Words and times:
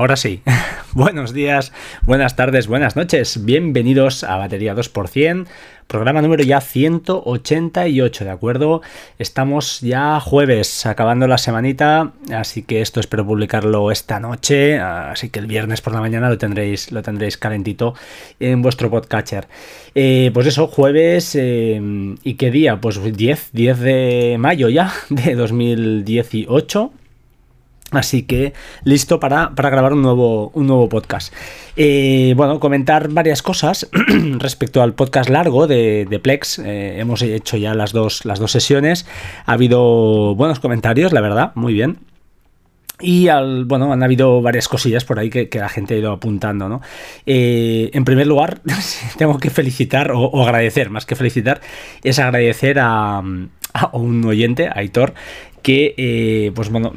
ahora 0.00 0.16
sí. 0.16 0.40
Buenos 0.94 1.34
días, 1.34 1.72
buenas 2.06 2.34
tardes, 2.34 2.66
buenas 2.66 2.96
noches. 2.96 3.44
Bienvenidos 3.44 4.24
a 4.24 4.36
Batería 4.38 4.74
2%, 4.74 5.46
programa 5.86 6.22
número 6.22 6.42
ya 6.42 6.62
188, 6.62 8.24
¿de 8.24 8.30
acuerdo? 8.30 8.80
Estamos 9.18 9.82
ya 9.82 10.18
jueves, 10.18 10.86
acabando 10.86 11.28
la 11.28 11.36
semanita, 11.36 12.12
así 12.32 12.62
que 12.62 12.80
esto 12.80 12.98
espero 12.98 13.26
publicarlo 13.26 13.92
esta 13.92 14.18
noche, 14.18 14.80
así 14.80 15.28
que 15.28 15.38
el 15.38 15.46
viernes 15.46 15.82
por 15.82 15.92
la 15.92 16.00
mañana 16.00 16.30
lo 16.30 16.38
tendréis, 16.38 16.90
lo 16.90 17.02
tendréis 17.02 17.36
calentito 17.36 17.94
en 18.40 18.62
vuestro 18.62 18.90
podcatcher. 18.90 19.48
Eh, 19.94 20.30
pues 20.32 20.46
eso, 20.46 20.66
jueves, 20.66 21.36
eh, 21.36 21.80
¿y 22.24 22.34
qué 22.34 22.50
día? 22.50 22.80
Pues 22.80 23.00
10, 23.00 23.50
10 23.52 23.78
de 23.78 24.36
mayo 24.40 24.70
ya 24.70 24.92
de 25.10 25.34
2018. 25.34 26.90
Así 27.90 28.22
que 28.22 28.52
listo 28.84 29.18
para, 29.18 29.52
grabar 29.56 29.92
un 29.92 30.02
nuevo, 30.02 30.50
un 30.54 30.66
nuevo 30.66 30.88
podcast. 30.88 31.32
Eh, 31.76 32.34
bueno, 32.36 32.60
comentar 32.60 33.08
varias 33.08 33.42
cosas 33.42 33.88
respecto 34.38 34.82
al 34.82 34.94
podcast 34.94 35.28
largo 35.28 35.66
de, 35.66 36.20
Plex. 36.22 36.60
Eh, 36.60 37.00
hemos 37.00 37.22
hecho 37.22 37.56
ya 37.56 37.74
las 37.74 37.92
dos, 37.92 38.24
las 38.24 38.38
dos 38.38 38.52
sesiones. 38.52 39.06
Ha 39.44 39.52
habido 39.52 40.34
buenos 40.36 40.60
comentarios, 40.60 41.12
la 41.12 41.20
verdad, 41.20 41.52
muy 41.56 41.72
bien. 41.72 41.98
Y 43.00 43.28
al, 43.28 43.64
bueno, 43.64 43.92
han 43.92 44.02
habido 44.02 44.42
varias 44.42 44.68
cosillas 44.68 45.04
por 45.04 45.18
ahí 45.18 45.30
que, 45.30 45.48
la 45.54 45.68
gente 45.68 45.94
ha 45.94 45.98
ido 45.98 46.12
apuntando, 46.12 46.68
¿no? 46.68 46.80
Eh, 47.26 47.90
en 47.92 48.04
primer 48.04 48.26
lugar, 48.26 48.60
tengo 49.16 49.38
que 49.38 49.50
felicitar 49.50 50.12
o, 50.12 50.42
agradecer, 50.42 50.90
más 50.90 51.06
que 51.06 51.16
felicitar, 51.16 51.60
es 52.04 52.18
agradecer 52.18 52.78
a, 52.78 53.22
a 53.72 53.96
un 53.96 54.24
oyente, 54.24 54.68
a 54.68 54.78
Aitor, 54.78 55.14
que, 55.62 55.94
eh, 55.96 56.52
pues 56.54 56.70
bueno, 56.70 56.92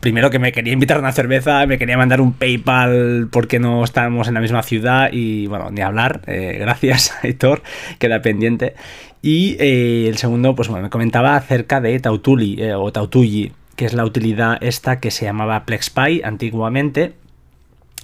primero 0.00 0.30
que 0.30 0.38
me 0.38 0.52
quería 0.52 0.72
invitar 0.72 0.96
a 0.96 1.00
una 1.00 1.12
cerveza, 1.12 1.66
me 1.66 1.78
quería 1.78 1.96
mandar 1.96 2.20
un 2.20 2.32
PayPal 2.32 3.28
porque 3.30 3.58
no 3.58 3.84
estábamos 3.84 4.28
en 4.28 4.34
la 4.34 4.40
misma 4.40 4.62
ciudad 4.62 5.10
y, 5.12 5.46
bueno, 5.46 5.70
ni 5.70 5.80
hablar, 5.80 6.22
eh, 6.26 6.56
gracias 6.60 7.12
Héctor, 7.22 7.62
queda 7.98 8.22
pendiente. 8.22 8.74
Y 9.22 9.56
eh, 9.58 10.08
el 10.08 10.18
segundo, 10.18 10.54
pues 10.54 10.68
bueno, 10.68 10.84
me 10.84 10.90
comentaba 10.90 11.36
acerca 11.36 11.80
de 11.80 11.98
Tautuli 11.98 12.62
o 12.72 12.92
Tautulli, 12.92 13.52
que 13.74 13.84
es 13.84 13.92
la 13.92 14.04
utilidad 14.04 14.58
esta 14.60 15.00
que 15.00 15.10
se 15.10 15.24
llamaba 15.24 15.64
PlexPy 15.64 16.22
antiguamente 16.24 17.14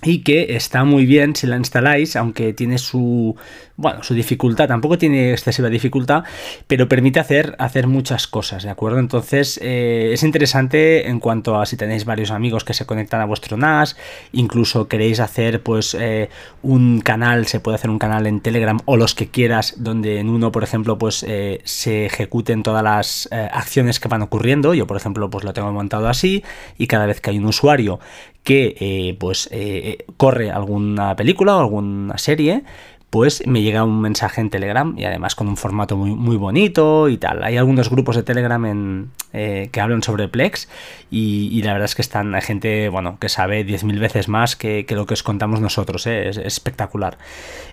y 0.04 0.22
que 0.22 0.56
está 0.56 0.84
muy 0.84 1.06
bien 1.06 1.36
si 1.36 1.46
la 1.46 1.56
instaláis, 1.56 2.16
aunque 2.16 2.52
tiene 2.52 2.78
su, 2.78 3.36
bueno, 3.76 4.02
su 4.02 4.14
dificultad, 4.14 4.66
tampoco 4.66 4.98
tiene 4.98 5.30
excesiva 5.30 5.68
dificultad, 5.68 6.24
pero 6.66 6.88
permite 6.88 7.20
hacer, 7.20 7.54
hacer 7.58 7.86
muchas 7.86 8.26
cosas, 8.26 8.64
¿de 8.64 8.70
acuerdo? 8.70 8.98
Entonces 8.98 9.60
eh, 9.62 10.10
es 10.12 10.22
interesante 10.24 11.08
en 11.08 11.20
cuanto 11.20 11.60
a 11.60 11.66
si 11.66 11.76
tenéis 11.76 12.04
varios 12.04 12.32
amigos 12.32 12.64
que 12.64 12.74
se 12.74 12.84
conectan 12.84 13.20
a 13.20 13.26
vuestro 13.26 13.56
NAS, 13.56 13.96
incluso 14.32 14.88
queréis 14.88 15.20
hacer 15.20 15.62
pues 15.62 15.94
eh, 15.98 16.30
un 16.62 17.00
canal, 17.00 17.46
se 17.46 17.60
puede 17.60 17.76
hacer 17.76 17.90
un 17.90 17.98
canal 17.98 18.26
en 18.26 18.40
Telegram 18.40 18.80
o 18.84 18.96
los 18.96 19.14
que 19.14 19.28
quieras, 19.28 19.74
donde 19.78 20.18
en 20.18 20.28
uno, 20.28 20.50
por 20.50 20.64
ejemplo, 20.64 20.98
pues 20.98 21.24
eh, 21.28 21.60
se 21.64 22.06
ejecuten 22.06 22.62
todas 22.62 22.82
las 22.82 23.28
acciones 23.32 24.00
que 24.00 24.08
van 24.08 24.22
ocurriendo, 24.22 24.74
yo 24.74 24.86
por 24.86 24.96
ejemplo 24.96 25.30
pues 25.30 25.44
lo 25.44 25.52
tengo 25.52 25.72
montado 25.72 26.08
así, 26.08 26.44
y 26.76 26.86
cada 26.86 27.06
vez 27.06 27.20
que 27.20 27.30
hay 27.30 27.38
un 27.38 27.46
usuario 27.46 28.00
que 28.44 28.76
eh, 28.80 29.16
pues 29.18 29.48
eh, 29.52 30.04
corre 30.16 30.50
alguna 30.50 31.14
película 31.16 31.56
o 31.56 31.60
alguna 31.60 32.18
serie, 32.18 32.64
pues 33.12 33.46
me 33.46 33.60
llega 33.60 33.84
un 33.84 34.00
mensaje 34.00 34.40
en 34.40 34.48
Telegram 34.48 34.94
y 34.96 35.04
además 35.04 35.34
con 35.34 35.46
un 35.46 35.58
formato 35.58 35.98
muy, 35.98 36.14
muy 36.14 36.36
bonito 36.36 37.10
y 37.10 37.18
tal. 37.18 37.44
Hay 37.44 37.58
algunos 37.58 37.90
grupos 37.90 38.16
de 38.16 38.22
Telegram 38.22 38.64
en, 38.64 39.10
eh, 39.34 39.68
que 39.70 39.82
hablan 39.82 40.02
sobre 40.02 40.28
Plex 40.28 40.66
y, 41.10 41.60
la 41.62 41.74
verdad 41.74 41.84
es 41.84 41.94
que 41.94 42.00
están, 42.00 42.34
hay 42.34 42.40
gente 42.40 42.88
bueno, 42.88 43.18
que 43.20 43.28
sabe 43.28 43.66
10.000 43.66 44.00
veces 44.00 44.28
más 44.28 44.56
que, 44.56 44.86
lo 44.88 45.04
que 45.04 45.12
os 45.12 45.22
contamos 45.22 45.60
nosotros, 45.60 46.06
es, 46.06 46.38
espectacular. 46.38 47.18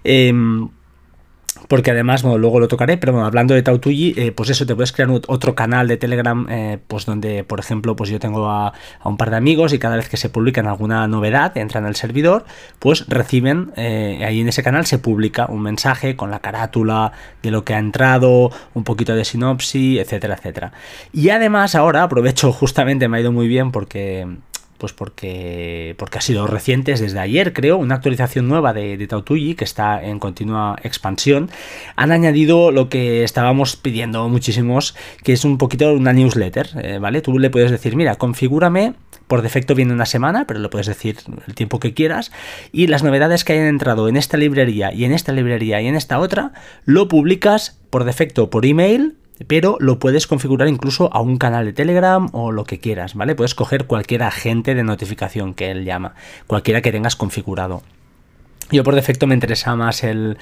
Em, 0.04 0.68
porque 1.68 1.92
además, 1.92 2.24
bueno, 2.24 2.38
luego 2.38 2.60
lo 2.60 2.68
tocaré, 2.68 2.98
pero 2.98 3.14
bueno, 3.14 3.28
hablando 3.28 3.54
de 3.54 3.62
Tautuji, 3.62 4.14
eh, 4.18 4.32
pues 4.32 4.50
eso, 4.50 4.66
te 4.66 4.76
puedes 4.76 4.92
crear 4.92 5.10
otro 5.10 5.56
canal 5.56 5.88
de 5.88 5.98
Telegram, 5.98 6.48
eh, 6.50 6.80
pues 6.88 7.06
donde, 7.06 7.44
por 7.44 7.60
ejemplo, 7.60 7.96
pues 7.96 8.10
yo 8.10 8.20
tengo 8.20 8.50
a, 8.50 8.74
un 9.04 9.18
par 9.18 9.30
de 9.30 9.38
amigos 9.38 9.74
y 9.74 9.80
cada 9.80 9.96
vez 9.96 10.10
que 10.10 10.18
se 10.18 10.30
publican 10.30 10.68
alguna 10.68 11.08
novedad, 11.08 11.56
entran 11.58 11.86
al 11.86 11.96
servidor, 11.96 12.46
pues 12.80 13.06
reciben, 13.08 13.72
eh, 13.76 14.24
ahí 14.26 14.42
en 14.42 14.48
ese 14.48 14.64
canal 14.64 14.86
se 14.86 15.00
publica 15.00 15.48
un 15.50 15.62
mensaje 15.62 16.16
con 16.16 16.32
la 16.32 16.40
carátula 16.40 17.12
de 17.44 17.52
lo 17.52 17.64
que 17.64 17.74
ha 17.74 17.80
entrado, 17.80 18.52
un 18.74 18.84
poquito 18.84 19.16
de 19.16 19.26
sinopsis, 19.26 20.00
etcétera, 20.00 20.36
etcétera. 20.36 20.72
Y 21.14 21.30
además 21.30 21.76
ahora, 21.76 22.04
aprovecho 22.04 22.52
justamente, 22.54 23.08
me 23.08 23.18
ha 23.18 23.22
ido 23.22 23.32
muy 23.32 23.48
bien 23.48 23.72
porque 23.72 24.28
pues 24.80 24.94
porque, 24.94 25.94
porque 25.98 26.18
ha 26.18 26.22
sido 26.22 26.48
reciente, 26.48 26.94
desde 26.94 27.20
ayer 27.20 27.54
creo, 27.54 27.78
una 27.78 27.96
actualización 27.96 28.48
nueva 28.48 28.74
de, 28.74 28.98
de 28.98 29.08
que 29.56 29.64
está 29.64 30.04
en 30.04 30.18
continua 30.20 30.78
expansión. 30.82 31.52
Han 31.96 32.12
añadido 32.12 32.72
lo 32.72 32.90
que 32.90 33.24
estábamos 33.24 33.76
pidiendo 33.76 34.28
muchísimos, 34.30 34.96
que 35.24 35.34
es 35.34 35.46
un 35.46 35.58
poquito 35.58 35.94
una 35.94 36.14
newsletter, 36.14 36.70
eh, 36.82 36.98
¿vale? 37.00 37.22
Tú 37.22 37.38
le 37.38 37.50
puedes 37.50 37.72
decir, 37.72 37.96
mira, 37.96 38.16
configúrame, 38.16 38.94
por 39.28 39.42
defecto 39.42 39.76
viene 39.76 39.94
una 39.94 40.06
semana, 40.06 40.46
pero 40.48 40.60
lo 40.60 40.70
puedes 40.70 40.88
decir 40.88 41.18
el 41.46 41.54
tiempo 41.54 41.80
que 41.80 41.94
quieras, 41.94 42.32
y 42.72 42.88
las 42.88 43.04
novedades 43.04 43.44
que 43.44 43.54
hayan 43.54 43.68
entrado 43.68 44.08
en 44.08 44.18
esta 44.18 44.38
librería 44.38 44.94
y 44.94 45.04
en 45.04 45.12
esta 45.12 45.34
librería 45.34 45.82
y 45.82 45.88
en 45.88 45.96
esta 45.96 46.20
otra, 46.20 46.54
lo 46.86 47.08
publicas 47.08 47.80
por 47.90 48.06
defecto 48.06 48.50
por 48.50 48.66
email 48.66 49.18
pero 49.48 49.78
lo 49.80 50.00
puedes 50.00 50.28
configurar 50.28 50.68
incluso 50.68 51.14
a 51.14 51.22
un 51.22 51.38
canal 51.38 51.66
de 51.66 51.74
Telegram 51.74 52.30
o 52.34 52.52
lo 52.52 52.66
que 52.66 52.80
quieras, 52.80 53.16
¿vale? 53.16 53.36
Puedes 53.36 53.56
coger 53.56 53.86
cualquier 53.86 54.24
agente 54.24 54.76
de 54.76 54.84
notificación 54.84 55.54
que 55.54 55.72
él 55.72 55.86
llama, 55.86 56.16
cualquiera 56.48 56.82
que 56.82 56.92
tengas 56.92 57.16
configurado. 57.16 57.84
Yo 58.72 58.84
por 58.84 58.94
defecto 58.94 59.26
me 59.26 59.34
interesa 59.34 59.76
más 59.76 60.04
el, 60.04 60.38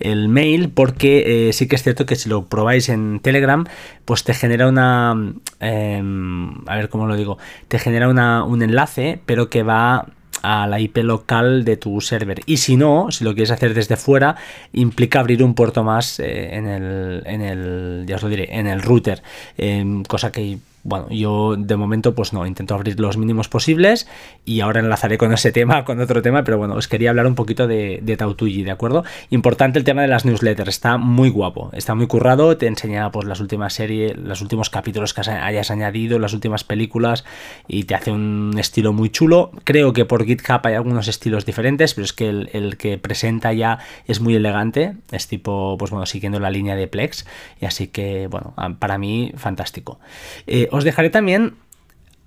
mail 0.00 0.70
porque 0.70 1.48
eh, 1.48 1.52
sí 1.52 1.66
que 1.66 1.74
es 1.74 1.82
cierto 1.82 2.06
que 2.06 2.14
si 2.14 2.28
lo 2.28 2.44
probáis 2.44 2.88
en 2.88 3.18
Telegram, 3.18 3.66
pues 4.04 4.22
te 4.22 4.34
genera 4.34 4.68
una... 4.68 5.14
Em, 5.58 6.68
a 6.68 6.76
ver 6.76 6.88
cómo 6.88 7.08
lo 7.08 7.16
digo. 7.16 7.38
Te 7.66 7.80
genera 7.80 8.08
un 8.44 8.62
enlace, 8.62 9.20
pero 9.26 9.50
que 9.50 9.64
va 9.64 10.06
a 10.42 10.66
la 10.66 10.80
IP 10.80 10.98
local 10.98 11.64
de 11.64 11.76
tu 11.76 12.00
server. 12.00 12.40
Y 12.46 12.58
si 12.58 12.76
no, 12.76 13.10
si 13.10 13.24
lo 13.24 13.34
quieres 13.34 13.50
hacer 13.50 13.74
desde 13.74 13.96
fuera, 13.96 14.36
implica 14.72 15.20
abrir 15.20 15.42
un 15.42 15.54
puerto 15.54 15.84
más 15.84 16.20
eh, 16.20 16.54
en, 16.54 16.66
el, 16.66 17.22
en 17.26 17.40
el, 17.40 18.04
ya 18.06 18.16
os 18.16 18.22
lo 18.22 18.28
diré, 18.28 18.48
en 18.50 18.66
el 18.66 18.82
router. 18.82 19.22
Em, 19.56 20.02
cosa 20.04 20.32
que 20.32 20.58
bueno, 20.84 21.08
yo 21.10 21.56
de 21.56 21.76
momento 21.76 22.14
pues 22.14 22.32
no, 22.32 22.46
intento 22.46 22.74
abrir 22.74 22.98
los 22.98 23.16
mínimos 23.16 23.48
posibles 23.48 24.08
y 24.44 24.60
ahora 24.60 24.80
enlazaré 24.80 25.18
con 25.18 25.32
ese 25.32 25.52
tema, 25.52 25.84
con 25.84 26.00
otro 26.00 26.22
tema, 26.22 26.44
pero 26.44 26.58
bueno, 26.58 26.74
os 26.74 26.88
quería 26.88 27.10
hablar 27.10 27.26
un 27.26 27.34
poquito 27.34 27.66
de, 27.66 28.00
de 28.02 28.16
¿de 28.16 28.70
acuerdo? 28.70 29.04
Importante 29.30 29.78
el 29.78 29.84
tema 29.84 30.02
de 30.02 30.08
las 30.08 30.24
newsletters, 30.24 30.68
está 30.68 30.98
muy 30.98 31.28
guapo, 31.28 31.70
está 31.72 31.94
muy 31.94 32.06
currado, 32.06 32.56
te 32.56 32.66
enseña 32.66 33.10
pues 33.10 33.26
las 33.26 33.40
últimas 33.40 33.74
series, 33.74 34.16
los 34.16 34.42
últimos 34.42 34.70
capítulos 34.70 35.14
que 35.14 35.20
hayas 35.20 35.70
añadido, 35.70 36.18
las 36.18 36.32
últimas 36.32 36.64
películas 36.64 37.24
y 37.68 37.84
te 37.84 37.94
hace 37.94 38.10
un 38.10 38.54
estilo 38.58 38.92
muy 38.92 39.10
chulo. 39.10 39.50
Creo 39.64 39.92
que 39.92 40.04
por 40.04 40.24
GitHub 40.24 40.60
hay 40.64 40.74
algunos 40.74 41.08
estilos 41.08 41.46
diferentes, 41.46 41.94
pero 41.94 42.04
es 42.04 42.12
que 42.12 42.28
el, 42.28 42.76
que 42.76 42.98
presenta 42.98 43.52
ya 43.52 43.78
es 44.06 44.20
muy 44.20 44.34
elegante, 44.34 44.94
es 45.10 45.28
tipo, 45.28 45.76
pues 45.78 45.90
bueno, 45.90 46.06
siguiendo 46.06 46.40
la 46.40 46.50
línea 46.50 46.76
de 46.76 46.88
Plex 46.88 47.26
y 47.60 47.66
así 47.66 47.88
que, 47.88 48.26
bueno, 48.28 48.54
para 48.78 48.98
mí 48.98 49.32
fantástico. 49.36 49.98
Eh, 50.46 50.68
os 50.72 50.84
dejaré 50.84 51.10
también 51.10 51.54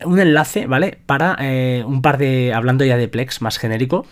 un 0.03 0.19
enlace, 0.19 0.67
¿vale? 0.67 0.99
Para 1.05 1.35
eh, 1.41 1.83
un 1.85 2.01
par 2.01 2.17
de, 2.17 2.53
hablando 2.53 2.85
ya 2.85 2.95
de 2.95 3.07
Plex 3.07 3.41
más 3.41 3.57
genérico, 3.57 4.05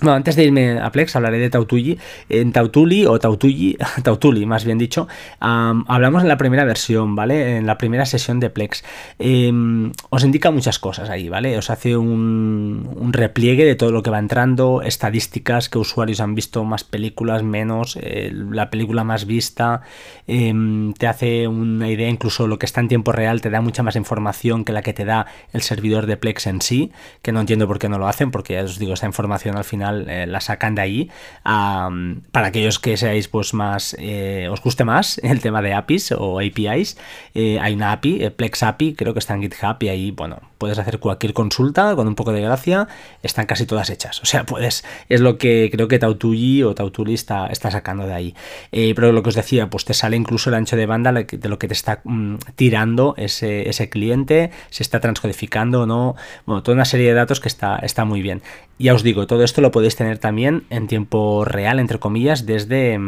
bueno, 0.00 0.16
antes 0.16 0.34
de 0.34 0.44
irme 0.44 0.80
a 0.80 0.90
Plex 0.90 1.14
hablaré 1.14 1.38
de 1.38 1.50
Tautulli. 1.50 1.98
En 2.28 2.52
Tautuli 2.52 3.06
o 3.06 3.18
Tautulli, 3.20 3.78
Tautuli 4.02 4.44
más 4.44 4.64
bien 4.64 4.76
dicho, 4.76 5.06
hablamos 5.40 6.22
en 6.22 6.28
la 6.28 6.36
primera 6.36 6.64
versión, 6.64 7.14
¿vale? 7.14 7.58
En 7.58 7.66
la 7.66 7.78
primera 7.78 8.04
sesión 8.04 8.40
de 8.40 8.50
Plex. 8.50 8.82
Em, 9.20 9.92
os 10.10 10.24
indica 10.24 10.50
muchas 10.50 10.80
cosas 10.80 11.10
ahí, 11.10 11.28
¿vale? 11.28 11.56
Os 11.56 11.70
hace 11.70 11.96
un, 11.96 13.10
repliegue 13.12 13.64
de 13.64 13.76
todo 13.76 13.92
lo 13.92 14.02
que 14.02 14.10
va 14.10 14.18
entrando, 14.18 14.82
estadísticas, 14.82 15.68
que 15.68 15.78
usuarios 15.78 16.20
han 16.20 16.34
visto 16.34 16.64
más 16.64 16.82
películas, 16.82 17.44
menos, 17.44 17.96
la 18.02 18.70
película 18.70 19.04
más 19.04 19.26
vista, 19.26 19.82
em, 20.26 20.92
te 20.94 21.06
hace 21.06 21.46
una 21.46 21.88
idea, 21.88 22.08
incluso 22.08 22.48
lo 22.48 22.58
que 22.58 22.66
está 22.66 22.80
en 22.80 22.88
tiempo 22.88 23.12
real, 23.12 23.40
te 23.40 23.50
da 23.50 23.60
mucha 23.60 23.84
más 23.84 23.94
información 23.94 24.64
que 24.64 24.72
la 24.72 24.82
que 24.82 24.92
te 24.92 25.04
da 25.04 25.26
el 25.52 25.62
servidor 25.62 26.06
de 26.06 26.16
Plex 26.16 26.48
en 26.48 26.60
sí, 26.60 26.90
que 27.22 27.30
no 27.30 27.40
entiendo 27.40 27.68
por 27.68 27.78
qué 27.78 27.88
no 27.88 27.98
lo 27.98 28.08
hacen, 28.08 28.32
porque 28.32 28.54
ya 28.54 28.64
os 28.64 28.78
digo, 28.78 28.94
esta 28.94 29.06
información 29.06 29.56
al 29.56 29.64
final 29.64 29.83
eh, 29.92 30.26
la 30.26 30.40
sacan 30.40 30.74
de 30.74 30.82
ahí. 30.82 31.10
para 31.42 32.46
aquellos 32.46 32.78
que 32.78 32.96
seáis 32.96 33.28
pues 33.28 33.54
más, 33.54 33.96
eh, 33.98 34.48
os 34.50 34.60
guste 34.62 34.84
más 34.84 35.18
el 35.22 35.40
tema 35.40 35.62
de 35.62 35.74
APIs 35.74 36.12
o 36.12 36.40
APIs, 36.40 36.96
hay 37.34 37.74
una 37.74 37.92
API, 37.92 38.30
Plex 38.30 38.62
API, 38.62 38.94
creo 38.94 39.12
que 39.12 39.18
está 39.18 39.34
en 39.34 39.42
GitHub 39.42 39.76
y 39.80 39.88
ahí, 39.88 40.10
bueno, 40.10 40.40
puedes 40.58 40.78
hacer 40.78 40.98
cualquier 40.98 41.34
consulta 41.34 41.94
con 41.96 42.08
un 42.08 42.14
poco 42.14 42.32
de 42.32 42.40
gracia, 42.40 42.88
están 43.22 43.46
casi 43.46 43.66
todas 43.66 43.90
hechas. 43.90 44.20
O 44.22 44.26
sea, 44.26 44.44
puedes, 44.44 44.84
es 45.08 45.20
lo 45.20 45.38
que 45.38 45.68
creo 45.72 45.88
que 45.88 45.98
Tautulli 45.98 46.62
o 46.62 46.74
Tautuli 46.74 47.14
está, 47.14 47.46
está 47.46 47.70
sacando 47.70 48.06
de 48.06 48.14
ahí. 48.14 48.34
pero 48.70 49.12
lo 49.12 49.22
que 49.22 49.30
os 49.30 49.34
decía, 49.34 49.68
pues 49.68 49.84
te 49.84 49.94
sale 49.94 50.16
incluso 50.16 50.50
el 50.50 50.54
ancho 50.54 50.76
de 50.76 50.86
banda 50.86 51.12
de 51.12 51.48
lo 51.48 51.58
que 51.58 51.68
te 51.68 51.74
está 51.74 52.00
mm, 52.04 52.36
tirando 52.56 53.14
ese, 53.16 53.68
ese 53.68 53.88
cliente, 53.88 54.50
se 54.70 54.82
está 54.82 55.00
transcodificando 55.00 55.82
o 55.82 55.86
no, 55.86 56.16
bueno, 56.46 56.62
toda 56.62 56.74
una 56.74 56.84
serie 56.84 57.08
de 57.08 57.14
datos 57.14 57.40
que 57.40 57.48
está, 57.48 57.76
está 57.76 58.04
muy 58.04 58.22
bien. 58.22 58.42
Ya 58.78 58.94
os 58.94 59.02
digo, 59.02 59.26
todo 59.26 59.44
esto 59.44 59.60
lo 59.60 59.70
podéis 59.70 59.96
tener 59.96 60.18
también 60.18 60.64
en 60.70 60.88
tiempo 60.88 61.44
real, 61.44 61.78
entre 61.78 61.98
comillas, 61.98 62.46
desde... 62.46 62.98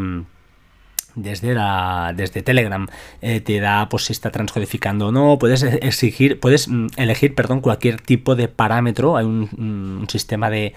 Desde, 1.17 1.55
la, 1.55 2.13
desde 2.15 2.43
Telegram. 2.43 2.87
Eh, 3.23 3.41
te 3.41 3.59
da 3.59 3.89
pues 3.89 4.05
si 4.05 4.13
está 4.13 4.31
transcodificando 4.31 5.09
o 5.09 5.13
no. 5.13 5.39
Puedes 5.39 5.63
exigir, 5.63 6.39
puedes 6.39 6.69
mm, 6.69 6.89
elegir, 6.97 7.35
perdón, 7.35 7.61
cualquier 7.61 8.01
tipo 8.01 8.37
de 8.37 8.49
parámetro. 8.49 9.17
Hay 9.17 9.25
un, 9.25 10.03
mm, 10.03 10.09
sistema 10.09 10.51
de, 10.51 10.75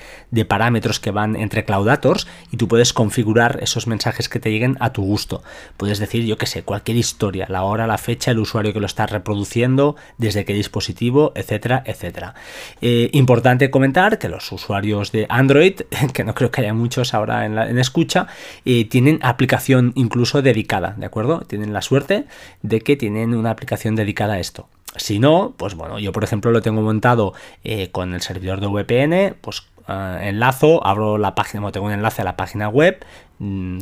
parámetros 0.48 1.00
que 1.00 1.12
van 1.12 1.36
entre 1.36 1.66
Cloudators 1.66 2.26
y 2.52 2.58
tú 2.58 2.68
puedes 2.68 2.94
configurar 2.94 3.60
esos 3.62 3.86
mensajes 3.88 4.30
que 4.30 4.40
te 4.40 4.50
lleguen 4.50 4.78
a 4.80 4.94
tu 4.94 5.04
gusto. 5.04 5.44
Puedes 5.78 6.00
decir, 6.00 6.26
yo 6.26 6.38
que 6.38 6.46
sé, 6.46 6.64
cualquier 6.64 6.98
historia, 6.98 7.46
la 7.50 7.64
hora, 7.64 7.86
la 7.86 7.98
fecha, 7.98 8.32
el 8.32 8.40
usuario 8.40 8.74
que 8.74 8.80
lo 8.80 8.86
está 8.86 9.06
reproduciendo, 9.06 9.96
desde 10.18 10.46
qué 10.46 10.54
dispositivo, 10.54 11.34
etcétera, 11.36 11.84
etcétera. 11.86 12.34
Eh, 12.82 13.10
importante 13.14 13.70
comentar 13.70 14.18
que 14.18 14.30
los 14.30 14.52
usuarios 14.52 15.12
de 15.12 15.26
Android, 15.30 15.82
que 16.14 16.24
no 16.24 16.34
creo 16.34 16.52
que 16.52 16.62
haya 16.62 16.74
muchos 16.74 17.14
ahora 17.14 17.46
en, 17.46 17.56
la, 17.56 17.70
en 17.70 17.78
escucha, 17.78 18.28
eh, 18.66 18.86
tienen 18.86 19.20
aplicación 19.22 19.92
incluso 19.96 20.29
dedicada, 20.34 20.96
¿de 20.98 21.06
acuerdo? 21.06 21.42
Tienen 21.42 21.74
la 21.74 21.82
suerte 21.82 22.26
de 22.62 22.82
que 22.82 22.96
tienen 22.96 23.36
una 23.36 23.52
aplicación 23.52 23.96
dedicada 23.96 24.34
a 24.34 24.40
esto. 24.40 24.68
Si 24.96 25.20
no, 25.20 25.54
pues 25.58 25.76
bueno, 25.76 26.00
yo 26.00 26.12
por 26.12 26.24
ejemplo 26.24 26.52
lo 26.52 26.62
tengo 26.62 26.82
montado 26.82 27.34
eh, 27.64 27.92
con 27.92 28.14
el 28.14 28.22
servidor 28.22 28.60
de 28.60 28.68
VPN, 28.68 29.36
pues 29.42 29.64
eh, 29.88 30.20
enlazo, 30.24 30.86
abro 30.86 31.18
la 31.18 31.36
página, 31.36 31.72
tengo 31.72 31.88
un 31.88 31.94
enlace 31.94 32.22
a 32.22 32.26
la 32.26 32.38
página 32.38 32.70
web, 32.70 33.04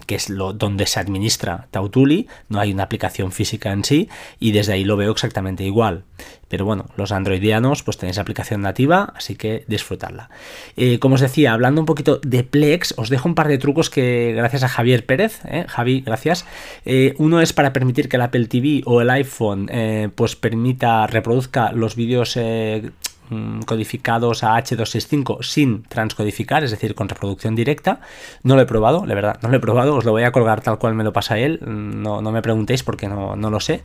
que 0.06 0.16
es 0.16 0.30
lo, 0.30 0.54
donde 0.54 0.86
se 0.86 1.00
administra 1.00 1.68
Tautuli, 1.72 2.28
no 2.48 2.60
hay 2.60 2.72
una 2.72 2.84
aplicación 2.84 3.32
física 3.32 3.72
en 3.72 3.84
sí, 3.84 4.08
y 4.40 4.52
desde 4.52 4.74
ahí 4.74 4.84
lo 4.84 4.98
veo 4.98 5.12
exactamente 5.12 5.64
igual. 5.64 6.04
Pero 6.48 6.64
bueno, 6.64 6.86
los 6.96 7.12
androidianos 7.12 7.84
pues 7.84 7.98
tenéis 7.98 8.20
aplicación 8.20 8.62
nativa, 8.62 9.14
así 9.16 9.36
que 9.36 9.66
disfrutarla. 9.68 10.30
Eh, 10.76 11.00
como 11.00 11.16
os 11.16 11.22
decía, 11.22 11.54
hablando 11.54 11.82
un 11.82 11.86
poquito 11.86 12.20
de 12.24 12.44
Plex, 12.44 12.94
os 12.98 13.10
dejo 13.10 13.28
un 13.28 13.36
par 13.36 13.48
de 13.48 13.58
trucos 13.58 13.90
que 13.90 14.34
gracias 14.36 14.64
a 14.64 14.70
Javier 14.70 15.06
Pérez, 15.06 15.42
eh, 15.46 15.66
Javi, 15.68 16.02
gracias. 16.02 16.46
Eh, 16.86 17.16
uno 17.18 17.42
es 17.42 17.52
para 17.52 17.74
permitir 17.74 18.10
que 18.10 18.18
el 18.18 18.22
Apple 18.22 18.46
TV 18.46 18.82
o 18.86 19.02
el 19.02 19.10
iPhone 19.10 19.70
pues 20.16 20.36
permita, 20.36 21.08
reproduzca 21.08 21.72
los 21.72 21.96
vídeos 21.96 22.38
Mm, 22.38 23.17
codificados 23.66 24.44
a 24.44 24.56
H265 24.58 25.44
sin 25.44 25.84
transcodificar, 25.84 26.64
es 26.64 26.72
decir, 26.72 26.96
con 26.96 27.10
reproducción 27.10 27.56
directa. 27.56 28.00
No 28.44 28.56
lo 28.56 28.62
he 28.62 28.66
probado, 28.66 29.06
la 29.06 29.16
verdad, 29.16 29.40
no 29.42 29.50
lo 29.50 29.58
he 29.58 29.60
probado, 29.60 29.96
os 29.96 30.06
lo 30.06 30.12
voy 30.12 30.24
a 30.24 30.32
colgar 30.32 30.62
tal 30.62 30.78
cual 30.78 30.94
me 30.96 31.04
lo 31.04 31.14
pasa 31.14 31.38
él, 31.38 31.60
mm, 31.62 32.02
no, 32.02 32.22
me 32.22 32.42
preguntéis 32.42 32.84
porque 32.84 33.08
no, 33.08 33.36
lo 33.36 33.60
sé. 33.60 33.84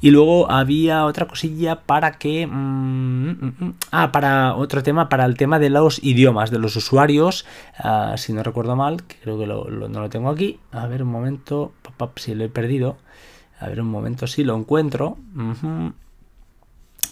Y 0.00 0.10
luego 0.10 0.50
había 0.50 1.04
otra 1.04 1.26
cosilla 1.26 1.80
para 1.82 2.12
que... 2.12 2.46
Mm, 2.46 3.74
ah, 3.90 4.12
para 4.12 4.54
otro 4.54 4.82
tema, 4.82 5.08
para 5.08 5.24
el 5.24 5.36
tema 5.36 5.58
de 5.58 5.70
los 5.70 6.02
idiomas, 6.02 6.50
de 6.50 6.58
los 6.58 6.76
usuarios, 6.76 7.46
ah, 7.78 8.14
si 8.16 8.32
no 8.32 8.42
recuerdo 8.42 8.76
mal, 8.76 9.02
creo 9.22 9.38
que 9.38 9.46
no 9.46 9.88
lo 10.00 10.08
tengo 10.08 10.30
aquí. 10.30 10.58
A 10.72 10.86
ver 10.86 11.02
un 11.02 11.10
momento, 11.10 11.72
si 12.16 12.34
lo 12.34 12.44
he 12.44 12.48
perdido. 12.48 12.96
A 13.60 13.68
ver 13.68 13.80
un 13.80 13.88
momento 13.88 14.26
si 14.26 14.44
lo 14.44 14.56
encuentro 14.56 15.16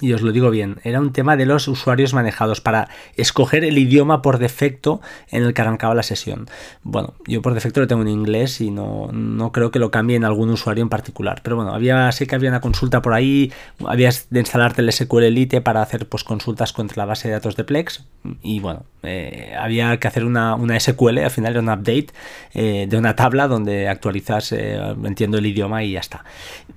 y 0.03 0.13
os 0.15 0.21
lo 0.21 0.33
digo 0.33 0.51
bien, 0.51 0.81
era 0.83 1.01
un 1.01 1.13
tema 1.13 1.37
de 1.37 1.47
los 1.47 1.69
usuarios 1.69 2.13
manejados 2.13 2.61
para 2.61 2.89
escoger 3.17 3.65
el 3.65 3.79
idioma 3.79 4.21
por 4.21 4.39
defecto 4.39 5.01
en 5.31 5.45
el 5.45 5.55
que 5.55 5.63
arrancaba 5.63 5.95
la 5.95 6.03
sesión. 6.03 6.49
Bueno, 6.83 7.15
yo 7.27 7.41
por 7.41 7.55
defecto 7.55 7.81
lo 7.81 7.87
tengo 7.87 8.03
en 8.03 8.09
inglés 8.09 8.61
y 8.61 8.73
no, 8.73 9.11
no 9.13 9.53
creo 9.53 9.71
que 9.71 9.79
lo 9.79 9.93
cambie 9.93 10.17
en 10.17 10.25
algún 10.25 10.51
usuario 10.51 10.83
en 10.83 10.89
particular. 10.89 11.41
Pero 11.45 11.55
bueno, 11.55 11.73
había, 11.73 12.11
sé 12.11 12.27
que 12.27 12.35
había 12.35 12.51
una 12.51 12.61
consulta 12.61 13.01
por 13.01 13.15
ahí, 13.15 13.53
habías 13.87 14.29
de 14.29 14.41
instalarte 14.41 14.83
el 14.83 14.93
SQL 14.93 15.23
Elite 15.23 15.61
para 15.61 15.83
hacer 15.83 16.09
pues, 16.09 16.25
consultas 16.25 16.73
contra 16.73 17.03
la 17.03 17.07
base 17.07 17.29
de 17.29 17.35
datos 17.35 17.55
de 17.55 17.63
Plex 17.63 18.05
y 18.43 18.59
bueno, 18.59 18.85
eh, 19.03 19.55
había 19.59 19.97
que 19.99 20.09
hacer 20.09 20.25
una, 20.25 20.55
una, 20.55 20.79
SQL, 20.79 21.19
al 21.19 21.31
final 21.31 21.53
era 21.53 21.61
un 21.61 21.69
update 21.69 22.09
eh, 22.55 22.87
de 22.89 22.97
una 22.97 23.17
tabla 23.17 23.49
donde 23.49 23.89
actualizas, 23.89 24.53
eh, 24.53 24.79
entiendo 25.05 25.39
el 25.39 25.47
idioma 25.47 25.83
y 25.83 25.93
ya 25.93 26.01
está. 26.01 26.25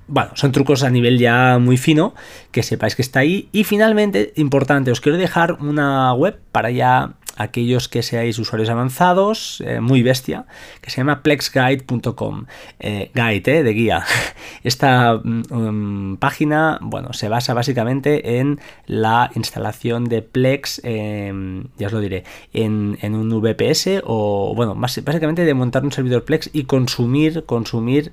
Bueno, 0.08 0.32
son 0.34 0.52
trucos 0.52 0.84
a 0.84 0.90
nivel 0.90 1.20
ya 1.20 1.60
muy 1.60 1.78
fino, 1.78 2.16
que 2.52 2.64
sepáis 2.64 2.96
que 2.96 3.02
está 3.02 3.20
ahí. 3.20 3.50
Y 3.52 3.64
finalmente, 3.64 4.34
importante, 4.36 4.92
os 4.92 5.02
quiero 5.02 5.18
dejar 5.18 5.54
una 5.54 6.14
web 6.14 6.40
para 6.52 6.72
ya 6.72 7.14
aquellos 7.36 7.88
que 7.88 8.04
seáis 8.04 8.40
usuarios 8.40 8.70
avanzados, 8.70 9.62
eh, 9.66 9.80
muy 9.80 10.04
bestia, 10.04 10.46
que 10.82 10.90
se 10.90 10.98
llama 10.98 11.22
plexguide.com. 11.22 12.46
Eh, 12.80 13.12
guide, 13.14 13.60
eh, 13.60 13.64
de 13.64 13.74
guía. 13.74 14.04
Esta 14.64 15.16
mm, 15.24 15.44
um, 15.52 16.18
página, 16.18 16.80
bueno, 16.82 17.14
se 17.14 17.30
basa 17.30 17.54
básicamente 17.54 18.40
en 18.40 18.60
la 18.88 19.32
instalación 19.36 20.06
de 20.06 20.22
Plex, 20.22 20.82
em, 20.84 21.66
ya 21.78 21.88
os 21.88 21.94
lo 21.94 22.00
diré, 22.00 22.24
en, 22.54 22.98
en, 23.02 23.16
un 23.16 23.30
VPS 23.42 24.02
o, 24.04 24.54
bueno, 24.56 24.76
básicamente 24.76 25.46
de 25.46 25.54
montar 25.54 25.84
un 25.84 25.92
servidor 25.92 26.24
Plex 26.24 26.50
y 26.54 26.64
consumir, 26.64 27.46
consumir 27.46 28.12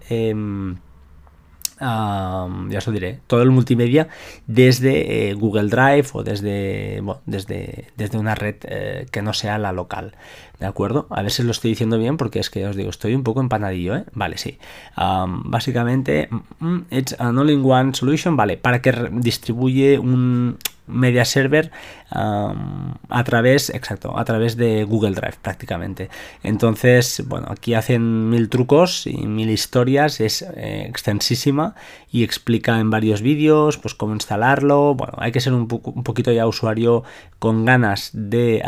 ya 1.82 2.78
os 2.78 2.86
lo 2.86 2.92
diré, 2.92 3.20
todo 3.26 3.42
el 3.42 3.50
multimedia 3.50 4.08
desde 4.46 5.30
eh, 5.30 5.34
Google 5.34 5.68
Drive 5.68 6.08
o 6.12 6.22
desde, 6.22 7.02
desde, 7.26 7.88
desde 7.96 8.18
una 8.18 8.34
red 8.34 8.56
eh, 8.62 9.06
que 9.10 9.22
no 9.22 9.32
sea 9.32 9.58
la 9.58 9.72
local. 9.72 10.14
¿De 10.60 10.66
acuerdo? 10.66 11.08
A 11.10 11.22
ver 11.22 11.32
si 11.32 11.42
lo 11.42 11.50
estoy 11.50 11.70
diciendo 11.70 11.98
bien 11.98 12.16
porque 12.16 12.38
es 12.38 12.48
que 12.48 12.64
os 12.66 12.76
digo, 12.76 12.90
estoy 12.90 13.16
un 13.16 13.24
poco 13.24 13.40
empanadillo, 13.40 13.96
¿eh? 13.96 14.04
Vale, 14.12 14.38
sí. 14.38 14.58
básicamente, 14.96 16.28
mm, 16.30 16.66
mm, 16.66 16.86
it's 16.90 17.16
an 17.18 17.36
all-in-one 17.38 17.94
solution, 17.94 18.36
vale, 18.36 18.56
para 18.58 18.80
que 18.80 18.92
distribuye 19.10 19.98
un, 19.98 20.58
media 20.86 21.24
server 21.24 21.70
a 22.10 23.24
través, 23.24 23.70
exacto, 23.70 24.18
a 24.18 24.24
través 24.24 24.56
de 24.56 24.84
Google 24.84 25.12
Drive 25.12 25.36
prácticamente. 25.40 26.10
Entonces, 26.42 27.22
bueno, 27.26 27.46
aquí 27.50 27.74
hacen 27.74 28.28
mil 28.28 28.48
trucos 28.48 29.06
y 29.06 29.26
mil 29.26 29.48
historias, 29.50 30.20
es 30.20 30.42
eh, 30.42 30.84
extensísima 30.88 31.74
y 32.10 32.22
explica 32.24 32.78
en 32.78 32.90
varios 32.90 33.22
vídeos 33.22 33.78
pues 33.78 33.94
cómo 33.94 34.12
instalarlo. 34.12 34.94
Bueno, 34.94 35.14
hay 35.18 35.32
que 35.32 35.40
ser 35.40 35.54
un, 35.54 35.68
un 35.70 36.04
poquito 36.04 36.32
ya 36.32 36.46
usuario 36.46 37.02
con 37.38 37.64
ganas 37.64 38.10
de 38.12 38.62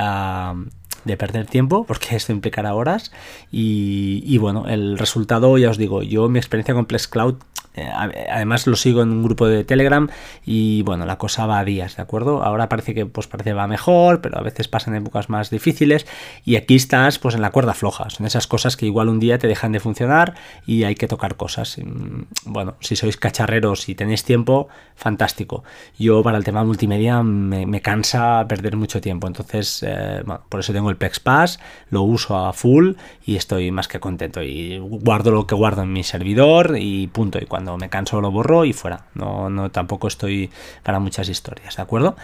de 1.05 1.17
perder 1.17 1.47
tiempo, 1.47 1.85
porque 1.85 2.17
esto 2.17 2.33
implicará 2.33 2.75
horas. 2.75 3.13
Y, 3.51 4.37
bueno, 4.39 4.67
el 4.67 4.99
resultado, 4.99 5.57
ya 5.59 5.71
os 5.71 5.79
digo, 5.79 6.03
yo 6.03 6.29
mi 6.29 6.39
experiencia 6.39 6.75
con 6.75 6.87
Plex 6.87 7.09
Cloud, 7.09 7.37
además 7.77 8.67
lo 8.67 8.77
sigo 8.77 9.03
en 9.03 9.11
un 9.11 9.23
grupo 9.23 9.47
de 9.47 9.65
Telegram 9.65 10.09
y 10.45 10.83
bueno, 10.83 11.07
la 11.07 11.19
cosa 11.19 11.47
va 11.47 11.59
a 11.59 11.65
días, 11.65 11.97
¿de 11.97 12.03
acuerdo? 12.03 12.43
Ahora 12.43 12.69
parece 12.69 12.95
que 12.95 13.07
pues 13.07 13.27
parece 13.27 13.53
va 13.53 13.67
mejor, 13.67 14.21
pero 14.21 14.39
a 14.39 14.43
veces 14.43 14.69
pasan 14.69 14.95
épocas 14.95 15.29
más 15.29 15.51
difíciles 15.51 16.07
y 16.45 16.57
aquí 16.57 16.77
estás 16.77 17.19
pues 17.19 17.35
en 17.35 17.43
la 17.43 17.51
cuerda 17.51 17.75
floja, 17.75 18.11
son 18.11 18.27
esas 18.27 18.47
cosas 18.47 18.77
que 18.77 18.87
igual 18.87 19.09
un 19.09 19.21
día 19.21 19.39
te 19.39 19.49
dejan 19.49 19.73
de 19.73 19.81
funcionar 19.81 20.35
y 20.67 20.85
hay 20.85 20.95
que 20.95 21.09
tocar 21.09 21.37
cosas. 21.37 21.79
Mm, 21.79 22.23
bueno, 22.47 22.77
si 22.81 22.97
sois 22.97 23.17
cacharreros 23.17 23.89
y 23.89 23.95
tenéis 23.95 24.25
tiempo, 24.25 24.69
fantástico. 24.95 25.65
Yo 25.99 26.23
para 26.23 26.39
el 26.39 26.45
tema 26.45 26.65
multimedia 26.65 27.23
me, 27.23 27.81
cansa 27.81 28.47
perder 28.49 28.77
mucho 28.77 29.01
tiempo, 29.01 29.27
entonces 29.27 29.85
eh, 29.87 30.23
por 30.49 30.61
eso 30.61 30.73
tengo 30.73 30.91
el 30.91 30.97
Plex 30.97 31.21
Pass, 31.21 31.61
lo 31.91 32.03
uso 32.03 32.37
a 32.37 32.53
full 32.53 32.93
y 33.27 33.37
estoy 33.37 33.71
más 33.71 33.89
que 33.89 34.01
contento. 34.01 34.43
Y 34.43 34.79
guardo 34.79 35.31
lo 35.31 35.47
que 35.47 35.55
guardo 35.55 35.83
en 35.83 35.93
mi 35.93 36.03
servidor 36.05 36.77
y 36.79 37.09
punto. 37.09 37.39
Y 37.39 37.47
cuando 37.47 37.64
me 37.79 37.89
canso 37.89 38.21
lo 38.21 38.31
borro 38.31 38.65
y 38.65 38.73
fuera. 38.73 39.07
No, 39.15 39.51
no 39.51 39.71
tampoco 39.71 40.09
estoy 40.09 40.51
para 40.83 40.99
muchas 40.99 41.29
historias, 41.29 41.77
¿de 41.77 41.83
acuerdo? 41.83 42.17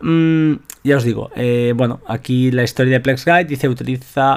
Mm, 0.00 0.54
ya 0.84 0.96
os 0.96 1.04
digo, 1.04 1.30
eh, 1.36 1.72
bueno, 1.76 2.00
aquí 2.06 2.50
la 2.50 2.62
historia 2.62 2.94
de 2.94 3.00
Plex 3.00 3.24
Guide 3.24 3.44
dice 3.44 3.68
utiliza 3.68 4.34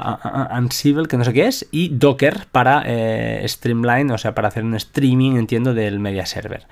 Ansible, 0.54 1.06
que 1.06 1.16
no 1.16 1.24
sé 1.24 1.32
qué 1.32 1.46
es, 1.46 1.68
y 1.70 1.88
Docker 1.88 2.46
para 2.50 2.82
eh, 2.86 3.44
Streamline, 3.46 4.10
o 4.10 4.18
sea, 4.18 4.34
para 4.34 4.48
hacer 4.48 4.64
un 4.64 4.74
streaming, 4.74 5.36
entiendo, 5.36 5.74
del 5.74 5.98
media 5.98 6.26
server. 6.26 6.66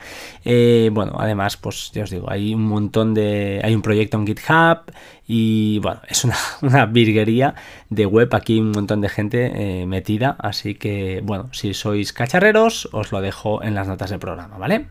Eh, 0.44 0.90
bueno, 0.92 1.16
además, 1.18 1.56
pues 1.56 1.90
ya 1.92 2.04
os 2.04 2.10
digo, 2.10 2.30
hay 2.30 2.54
un 2.54 2.64
montón 2.64 3.14
de. 3.14 3.60
Hay 3.62 3.74
un 3.74 3.82
proyecto 3.82 4.16
en 4.16 4.26
GitHub 4.26 4.92
y 5.32 5.78
bueno, 5.78 6.00
es 6.08 6.26
una, 6.62 6.86
virguería 6.86 7.54
de 7.88 8.04
web, 8.04 8.34
aquí 8.34 8.58
un 8.58 8.72
montón 8.72 9.00
de 9.00 9.08
gente 9.08 9.52
eh, 9.54 9.86
metida, 9.86 10.34
así 10.40 10.74
que 10.74 11.20
bueno, 11.22 11.48
si 11.52 11.72
sois 11.72 12.12
cacharreros, 12.12 12.88
os 12.90 13.12
lo 13.12 13.20
dejo 13.20 13.62
en 13.62 13.76
las 13.76 13.86
notas 13.86 14.10
del 14.10 14.18
programa, 14.18 14.58
¿vale? 14.58 14.86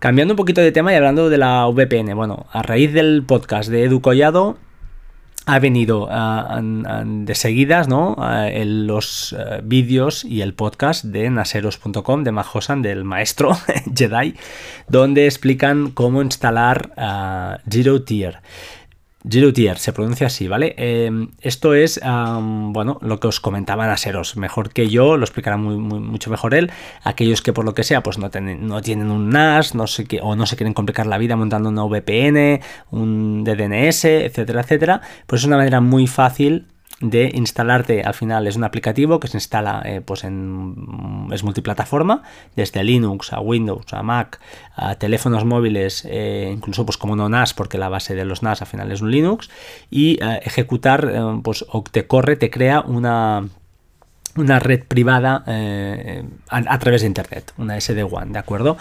Cambiando 0.00 0.34
un 0.34 0.36
poquito 0.36 0.60
de 0.60 0.72
tema 0.72 0.92
y 0.92 0.96
hablando 0.96 1.30
de 1.30 1.38
la 1.38 1.68
VPN, 1.68 2.16
bueno, 2.16 2.46
a 2.50 2.62
raíz 2.62 2.92
del 2.92 3.22
podcast 3.22 3.70
de 3.70 3.84
Edu 3.84 4.00
Collado, 4.00 4.58
ha 5.46 5.58
venido 5.58 6.06
uh, 6.06 7.24
de 7.24 7.34
seguidas 7.34 7.88
¿no? 7.88 8.16
En 8.46 8.86
los 8.86 9.32
uh, 9.32 9.60
vídeos 9.62 10.24
y 10.24 10.40
el 10.40 10.54
podcast 10.54 11.04
de 11.04 11.30
naseros.com 11.30 12.24
de 12.24 12.32
Mahosan, 12.32 12.82
del 12.82 13.04
maestro 13.04 13.56
Jedi, 13.94 14.34
donde 14.88 15.26
explican 15.26 15.90
cómo 15.90 16.20
instalar 16.20 16.92
Zero 17.68 18.02
Tier. 18.02 18.40
Zero 19.28 19.52
Tier, 19.52 19.78
se 19.78 19.92
pronuncia 19.92 20.26
así, 20.26 20.48
¿vale? 20.48 20.74
Eh, 20.76 21.10
esto 21.40 21.74
es, 21.74 22.00
bueno, 22.02 22.98
lo 23.02 23.20
que 23.20 23.28
os 23.28 23.40
comentaba 23.40 23.86
Naseros, 23.86 24.36
mejor 24.36 24.72
que 24.72 24.88
yo, 24.88 25.16
lo 25.16 25.24
explicará 25.24 25.56
muy, 25.56 25.76
mucho 25.76 26.30
mejor 26.30 26.54
él. 26.54 26.70
Aquellos 27.04 27.40
que 27.40 27.52
por 27.52 27.64
lo 27.64 27.74
que 27.74 27.84
sea, 27.84 28.02
pues 28.02 28.18
no, 28.18 28.30
no 28.30 28.82
tienen 28.82 29.10
un 29.10 29.30
NAS, 29.30 29.74
no 29.74 29.86
sé 29.86 30.06
qué, 30.06 30.20
o 30.22 30.34
no 30.34 30.46
se 30.46 30.56
quieren 30.56 30.74
complicar 30.74 31.06
la 31.06 31.18
vida 31.18 31.36
montando 31.36 31.68
una 31.68 31.84
VPN, 31.84 32.60
un 32.90 33.44
DNS, 33.44 34.04
etcétera, 34.04 34.62
etcétera, 34.62 35.00
pues 35.26 35.42
es 35.42 35.46
una 35.46 35.56
manera 35.56 35.80
muy 35.80 36.06
fácil 36.06 36.66
de 37.02 37.30
instalarte, 37.34 38.02
al 38.02 38.14
final. 38.14 38.46
Es 38.46 38.56
un 38.56 38.64
aplicativo 38.64 39.20
que 39.20 39.28
se 39.28 39.36
instala 39.36 39.82
eh, 39.84 40.00
pues 40.00 40.24
en, 40.24 41.28
es 41.32 41.42
multiplataforma, 41.42 42.22
desde 42.56 42.82
Linux 42.84 43.32
a 43.32 43.40
Windows, 43.40 43.92
a 43.92 44.02
Mac, 44.02 44.40
a 44.76 44.94
teléfonos 44.94 45.44
móviles, 45.44 46.06
eh, 46.08 46.50
incluso 46.52 46.86
pues 46.86 46.96
como 46.96 47.16
no 47.16 47.28
NAS, 47.28 47.54
porque 47.54 47.76
la 47.76 47.88
base 47.88 48.14
de 48.14 48.24
los 48.24 48.42
NAS 48.42 48.62
al 48.62 48.68
final 48.68 48.90
es 48.92 49.02
un 49.02 49.10
Linux, 49.10 49.50
y 49.90 50.22
eh, 50.22 50.40
ejecutar, 50.44 51.12
pues 51.42 51.64
o 51.68 51.82
te 51.82 52.06
corre, 52.06 52.36
te 52.36 52.50
crea 52.50 52.80
una 52.80 53.48
una 54.36 54.58
red 54.58 54.84
privada 54.84 55.44
eh, 55.46 56.24
a, 56.48 56.78
través 56.78 57.02
de 57.02 57.06
internet, 57.06 57.52
una 57.58 57.78
SD-WAN, 57.78 58.32
¿de 58.32 58.38
acuerdo? 58.38 58.76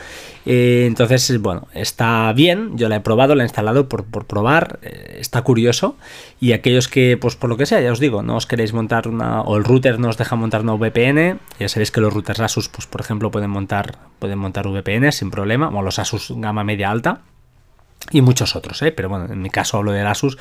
Eh, 0.45 0.85
entonces, 0.87 1.39
bueno, 1.41 1.67
está 1.73 2.31
bien, 2.33 2.77
yo 2.77 2.87
la 2.87 2.97
he 2.97 2.99
probado, 3.01 3.35
la 3.35 3.43
he 3.43 3.45
instalado 3.45 3.89
por, 3.89 4.05
por 4.05 4.25
probar, 4.25 4.79
eh, 4.81 5.17
está 5.19 5.41
curioso, 5.41 5.97
y 6.39 6.53
aquellos 6.53 6.87
que, 6.87 7.17
pues 7.17 7.35
por 7.35 7.49
lo 7.49 7.57
que 7.57 7.65
sea, 7.65 7.81
ya 7.81 7.91
os 7.91 7.99
digo, 7.99 8.23
no 8.23 8.37
os 8.37 8.45
queréis 8.45 8.73
montar 8.73 9.07
una, 9.07 9.41
o 9.41 9.57
el 9.57 9.63
router 9.63 9.99
no 9.99 10.09
os 10.09 10.17
deja 10.17 10.35
montar 10.35 10.61
una 10.61 10.73
VPN, 10.73 11.39
ya 11.59 11.67
sabéis 11.67 11.91
que 11.91 12.01
los 12.01 12.13
routers 12.13 12.39
Asus, 12.39 12.69
pues 12.69 12.87
por 12.87 13.01
ejemplo, 13.01 13.29
pueden 13.29 13.49
montar, 13.49 13.97
pueden 14.19 14.39
montar 14.39 14.67
VPN 14.67 15.11
sin 15.11 15.31
problema, 15.31 15.67
o 15.67 15.81
los 15.81 15.99
Asus 15.99 16.33
gama 16.35 16.63
media 16.63 16.89
alta, 16.89 17.21
y 18.11 18.21
muchos 18.21 18.55
otros, 18.55 18.81
¿eh? 18.81 18.91
pero 18.91 19.09
bueno, 19.09 19.25
en 19.31 19.41
mi 19.41 19.49
caso 19.49 19.77
hablo 19.77 19.91
del 19.91 20.07
Asus 20.07 20.37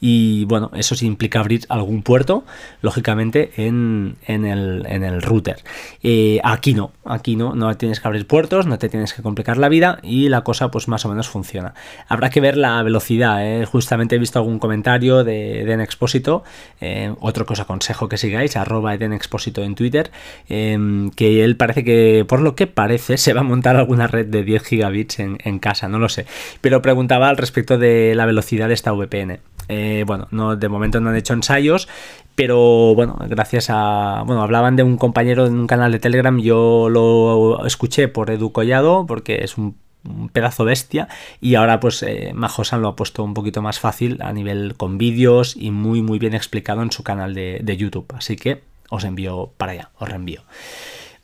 y 0.00 0.44
bueno, 0.44 0.70
eso 0.74 0.94
sí 0.94 1.06
implica 1.06 1.40
abrir 1.40 1.64
algún 1.68 2.02
puerto, 2.02 2.44
lógicamente, 2.82 3.52
en, 3.56 4.16
en, 4.26 4.44
el, 4.44 4.84
en 4.88 5.04
el, 5.04 5.22
router. 5.22 5.56
Eh, 6.02 6.40
aquí 6.44 6.74
no, 6.74 6.92
aquí 7.04 7.36
no, 7.36 7.54
no 7.54 7.74
tienes 7.76 8.00
que 8.00 8.08
abrir 8.08 8.26
puertos, 8.26 8.66
no 8.66 8.78
te 8.78 8.88
tienes 8.88 9.14
que 9.14 9.22
complicar 9.22 9.56
la 9.56 9.68
vida 9.68 9.98
y 10.02 10.28
la 10.28 10.42
cosa 10.42 10.70
pues 10.70 10.88
más 10.88 11.04
o 11.04 11.08
menos 11.08 11.28
funciona. 11.28 11.74
Habrá 12.08 12.30
que 12.30 12.40
ver 12.40 12.56
la 12.56 12.82
velocidad, 12.82 13.44
¿eh? 13.46 13.64
justamente 13.66 14.16
he 14.16 14.18
visto 14.18 14.38
algún 14.38 14.58
comentario 14.58 15.24
de 15.24 15.62
Eden 15.62 15.80
Expósito, 15.80 16.44
eh, 16.80 17.14
otro 17.20 17.46
que 17.46 17.54
os 17.54 17.60
aconsejo 17.60 18.08
que 18.08 18.18
sigáis, 18.18 18.56
arroba 18.56 18.94
Eden 18.94 19.12
Expósito 19.12 19.62
en 19.62 19.74
Twitter, 19.74 20.10
em, 20.48 21.10
que 21.10 21.44
él 21.44 21.56
parece 21.56 21.84
que, 21.84 22.24
por 22.28 22.40
lo 22.40 22.54
que 22.54 22.66
parece, 22.66 23.16
se 23.16 23.32
va 23.32 23.40
a 23.40 23.44
montar 23.44 23.76
alguna 23.76 24.06
red 24.06 24.26
de 24.26 24.42
10 24.42 24.64
gigabits 24.64 25.18
en, 25.18 25.38
en 25.44 25.58
casa, 25.58 25.88
no 25.88 25.98
lo 25.98 26.08
sé, 26.08 26.26
pero 26.60 26.82
pregunta 26.82 27.13
al 27.22 27.36
respecto 27.36 27.78
de 27.78 28.14
la 28.14 28.26
velocidad 28.26 28.68
de 28.68 28.74
esta 28.74 28.92
VPN. 28.92 29.40
Eh, 29.68 30.04
bueno, 30.06 30.28
no, 30.30 30.56
de 30.56 30.68
momento 30.68 31.00
no 31.00 31.10
han 31.10 31.16
hecho 31.16 31.32
ensayos, 31.32 31.88
pero 32.34 32.94
bueno, 32.94 33.16
gracias 33.28 33.66
a. 33.70 34.22
Bueno, 34.26 34.42
hablaban 34.42 34.76
de 34.76 34.82
un 34.82 34.96
compañero 34.96 35.46
en 35.46 35.54
un 35.54 35.66
canal 35.66 35.92
de 35.92 35.98
Telegram, 35.98 36.38
yo 36.38 36.88
lo 36.90 37.64
escuché 37.64 38.08
por 38.08 38.30
Edu 38.30 38.52
Collado, 38.52 39.06
porque 39.06 39.42
es 39.42 39.56
un, 39.56 39.76
un 40.08 40.28
pedazo 40.28 40.64
bestia, 40.64 41.08
y 41.40 41.54
ahora 41.54 41.80
pues 41.80 42.02
eh, 42.02 42.32
Majosan 42.34 42.82
lo 42.82 42.88
ha 42.88 42.96
puesto 42.96 43.24
un 43.24 43.34
poquito 43.34 43.62
más 43.62 43.78
fácil 43.80 44.18
a 44.20 44.32
nivel 44.32 44.74
con 44.76 44.98
vídeos 44.98 45.56
y 45.56 45.70
muy, 45.70 46.02
muy 46.02 46.18
bien 46.18 46.34
explicado 46.34 46.82
en 46.82 46.92
su 46.92 47.02
canal 47.02 47.34
de, 47.34 47.60
de 47.62 47.76
YouTube. 47.76 48.12
Así 48.14 48.36
que 48.36 48.62
os 48.90 49.04
envío 49.04 49.52
para 49.56 49.72
allá, 49.72 49.90
os 49.98 50.08
reenvío. 50.08 50.42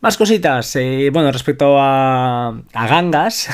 Más 0.00 0.16
cositas, 0.16 0.74
eh, 0.76 1.10
bueno, 1.12 1.30
respecto 1.30 1.78
a, 1.78 2.48
a 2.72 2.86
gangas, 2.86 3.50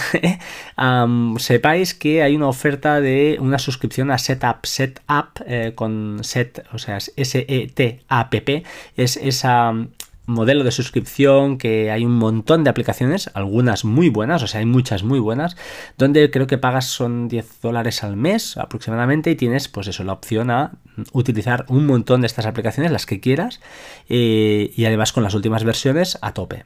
sepáis 1.39 1.93
que 1.93 2.23
hay 2.23 2.37
una 2.37 2.47
oferta 2.47 3.01
de 3.01 3.37
una 3.41 3.59
suscripción 3.59 4.13
a 4.13 4.19
Setup, 4.19 4.65
Setup 4.65 5.41
eh, 5.45 5.73
con 5.75 6.23
Set, 6.23 6.65
o 6.73 6.79
sea, 6.79 6.99
S-E-T-A-P-P, 6.99 8.63
es 8.97 9.17
esa 9.17 9.73
modelo 10.27 10.65
de 10.65 10.73
suscripción 10.73 11.57
que 11.57 11.91
hay 11.91 12.05
un 12.05 12.17
montón 12.19 12.65
de 12.65 12.71
aplicaciones, 12.71 13.31
algunas 13.35 13.85
muy 13.85 14.09
buenas, 14.09 14.43
o 14.43 14.47
sea, 14.47 14.61
hay 14.61 14.67
muchas 14.67 15.03
muy 15.03 15.19
buenas, 15.19 15.57
donde 15.97 16.31
creo 16.31 16.47
que 16.47 16.59
pagas 16.59 16.87
son 16.87 17.29
10 17.29 17.61
dólares 17.63 18.03
al 18.05 18.17
mes 18.17 18.57
aproximadamente 18.57 19.31
y 19.31 19.37
tienes 19.37 19.69
pues 19.69 19.87
eso, 19.87 20.05
la 20.05 20.13
opción 20.13 20.51
a 20.51 20.73
utilizar 21.13 21.65
un 21.69 21.87
montón 21.87 22.21
de 22.21 22.27
estas 22.27 22.47
aplicaciones, 22.47 22.93
las 22.93 23.07
que 23.07 23.21
quieras, 23.21 23.61
eh, 24.09 24.73
y 24.77 24.85
además 24.85 25.13
con 25.13 25.23
las 25.23 25.35
últimas 25.35 25.65
versiones 25.65 26.19
a 26.21 26.33
tope. 26.33 26.65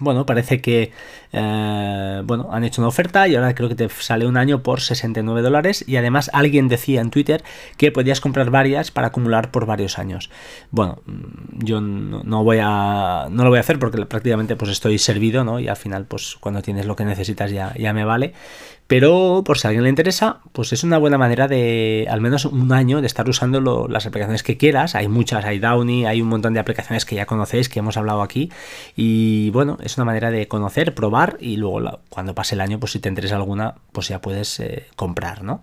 Bueno, 0.00 0.26
parece 0.26 0.60
que 0.60 0.92
eh, 1.32 2.22
bueno, 2.24 2.48
han 2.52 2.64
hecho 2.64 2.80
una 2.80 2.88
oferta 2.88 3.28
y 3.28 3.34
ahora 3.34 3.54
creo 3.54 3.68
que 3.68 3.74
te 3.74 3.88
sale 3.88 4.26
un 4.26 4.36
año 4.36 4.62
por 4.62 4.80
69 4.80 5.42
dólares 5.42 5.84
y 5.86 5.96
además 5.96 6.30
alguien 6.32 6.68
decía 6.68 7.00
en 7.00 7.10
Twitter 7.10 7.44
que 7.76 7.92
podías 7.92 8.20
comprar 8.20 8.50
varias 8.50 8.90
para 8.90 9.08
acumular 9.08 9.50
por 9.50 9.66
varios 9.66 9.98
años. 9.98 10.30
Bueno, 10.70 11.02
mm, 11.06 11.64
yo 11.64 11.80
no, 11.80 12.44
voy 12.44 12.58
a 12.62 13.28
no 13.30 13.44
lo 13.44 13.50
voy 13.50 13.58
a 13.58 13.60
hacer 13.60 13.78
porque 13.78 14.04
prácticamente 14.06 14.56
pues 14.56 14.70
estoy 14.70 14.98
servido, 14.98 15.44
¿no? 15.44 15.60
Y 15.60 15.68
al 15.68 15.76
final 15.76 16.06
pues 16.06 16.36
cuando 16.40 16.62
tienes 16.62 16.86
lo 16.86 16.96
que 16.96 17.04
necesitas 17.04 17.50
ya, 17.50 17.74
ya 17.76 17.92
me 17.92 18.04
vale. 18.04 18.34
Pero 18.88 19.42
por 19.44 19.58
si 19.58 19.66
a 19.66 19.68
alguien 19.68 19.84
le 19.84 19.90
interesa, 19.90 20.40
pues 20.52 20.72
es 20.72 20.82
una 20.82 20.96
buena 20.96 21.18
manera 21.18 21.46
de 21.46 22.06
al 22.10 22.22
menos 22.22 22.46
un 22.46 22.72
año 22.72 23.02
de 23.02 23.06
estar 23.06 23.28
usando 23.28 23.86
las 23.86 24.06
aplicaciones 24.06 24.42
que 24.42 24.56
quieras. 24.56 24.94
Hay 24.94 25.08
muchas, 25.08 25.44
hay 25.44 25.58
Downy, 25.58 26.06
hay 26.06 26.22
un 26.22 26.28
montón 26.28 26.54
de 26.54 26.60
aplicaciones 26.60 27.04
que 27.04 27.14
ya 27.14 27.26
conocéis, 27.26 27.68
que 27.68 27.80
hemos 27.80 27.98
hablado 27.98 28.22
aquí. 28.22 28.50
Y 28.96 29.50
bueno, 29.50 29.76
es 29.82 29.98
una 29.98 30.06
manera 30.06 30.30
de 30.30 30.48
conocer, 30.48 30.94
probar 30.94 31.17
y 31.40 31.56
luego 31.56 32.00
cuando 32.08 32.34
pase 32.34 32.54
el 32.54 32.60
año, 32.60 32.78
pues 32.78 32.92
si 32.92 33.00
te 33.00 33.08
interesa 33.08 33.36
alguna, 33.36 33.74
pues 33.92 34.08
ya 34.08 34.20
puedes 34.20 34.60
eh, 34.60 34.86
comprar, 34.96 35.42
¿no? 35.42 35.62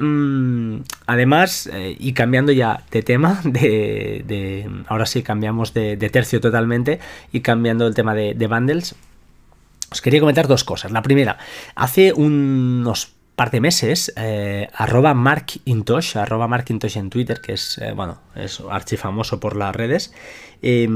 Mm, 0.00 0.82
además, 1.06 1.68
eh, 1.72 1.96
y 1.98 2.12
cambiando 2.12 2.52
ya 2.52 2.82
de 2.90 3.02
tema, 3.02 3.40
de, 3.44 4.68
ahora 4.88 5.06
sí 5.06 5.22
cambiamos 5.22 5.74
de, 5.74 5.96
tercio 5.96 6.40
totalmente 6.40 7.00
y 7.32 7.40
cambiando 7.40 7.86
el 7.86 7.94
tema 7.94 8.14
de, 8.14 8.34
de 8.34 8.46
bundles 8.46 8.94
os 9.90 10.02
quería 10.02 10.20
comentar 10.20 10.48
dos 10.48 10.64
cosas. 10.64 10.92
La 10.92 11.02
primera, 11.02 11.38
hace 11.74 12.12
unos 12.12 13.14
par 13.38 13.52
de 13.52 13.60
meses, 13.60 14.12
eh, 14.16 14.68
arroba 14.74 15.14
markintosh, 15.14 16.18
arroba 16.18 16.48
markintosh 16.48 16.98
en 16.98 17.08
Twitter, 17.08 17.40
que 17.40 17.52
es, 17.52 17.78
eh, 17.78 17.92
bueno, 17.92 18.20
es 18.34 18.60
archifamoso 18.68 19.38
por 19.38 19.54
las 19.54 19.74
redes, 19.74 20.12
eh, 20.60 20.88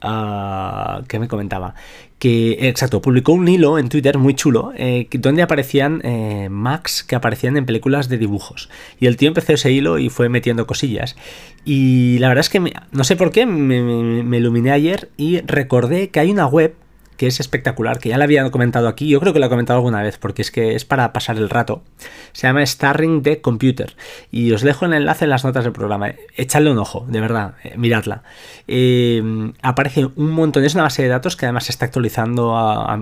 que 0.00 1.18
me 1.18 1.28
comentaba 1.28 1.74
que, 2.20 2.68
exacto, 2.68 3.00
publicó 3.00 3.32
un 3.32 3.48
hilo 3.48 3.78
en 3.78 3.88
Twitter 3.88 4.18
muy 4.18 4.34
chulo 4.34 4.72
eh, 4.76 5.08
donde 5.10 5.42
aparecían 5.42 6.02
eh, 6.04 6.48
Macs 6.50 7.02
que 7.02 7.16
aparecían 7.16 7.56
en 7.56 7.64
películas 7.64 8.08
de 8.10 8.18
dibujos. 8.18 8.68
Y 9.00 9.06
el 9.06 9.16
tío 9.16 9.28
empezó 9.28 9.54
ese 9.54 9.72
hilo 9.72 9.98
y 9.98 10.10
fue 10.10 10.28
metiendo 10.28 10.66
cosillas. 10.66 11.16
Y 11.64 12.18
la 12.18 12.28
verdad 12.28 12.40
es 12.42 12.50
que 12.50 12.60
no 12.92 13.04
sé 13.04 13.16
por 13.16 13.32
qué 13.32 13.46
me, 13.46 13.82
me, 13.82 14.22
me 14.22 14.36
iluminé 14.36 14.70
ayer 14.70 15.08
y 15.16 15.40
recordé 15.40 16.10
que 16.10 16.20
hay 16.20 16.30
una 16.30 16.46
web 16.46 16.74
que 17.20 17.26
es 17.26 17.38
espectacular, 17.38 17.98
que 17.98 18.08
ya 18.08 18.16
la 18.16 18.24
había 18.24 18.50
comentado 18.50 18.88
aquí, 18.88 19.06
yo 19.06 19.20
creo 19.20 19.34
que 19.34 19.40
lo 19.40 19.44
he 19.44 19.50
comentado 19.50 19.76
alguna 19.76 20.02
vez, 20.02 20.16
porque 20.16 20.40
es 20.40 20.50
que 20.50 20.74
es 20.74 20.86
para 20.86 21.12
pasar 21.12 21.36
el 21.36 21.50
rato. 21.50 21.82
Se 22.32 22.46
llama 22.46 22.64
Starring 22.64 23.22
the 23.22 23.42
Computer. 23.42 23.94
Y 24.30 24.52
os 24.52 24.62
dejo 24.62 24.86
el 24.86 24.94
enlace 24.94 25.26
en 25.26 25.30
las 25.30 25.44
notas 25.44 25.64
del 25.64 25.74
programa. 25.74 26.14
Echadle 26.34 26.70
un 26.70 26.78
ojo, 26.78 27.04
de 27.06 27.20
verdad, 27.20 27.56
eh, 27.62 27.74
miradla. 27.76 28.22
Eh, 28.66 29.52
aparece 29.60 30.06
un 30.06 30.30
montón, 30.30 30.64
es 30.64 30.72
una 30.72 30.84
base 30.84 31.02
de 31.02 31.08
datos 31.08 31.36
que 31.36 31.44
además 31.44 31.64
se 31.64 31.72
está 31.72 31.84
actualizando 31.84 32.56
a 32.56 32.98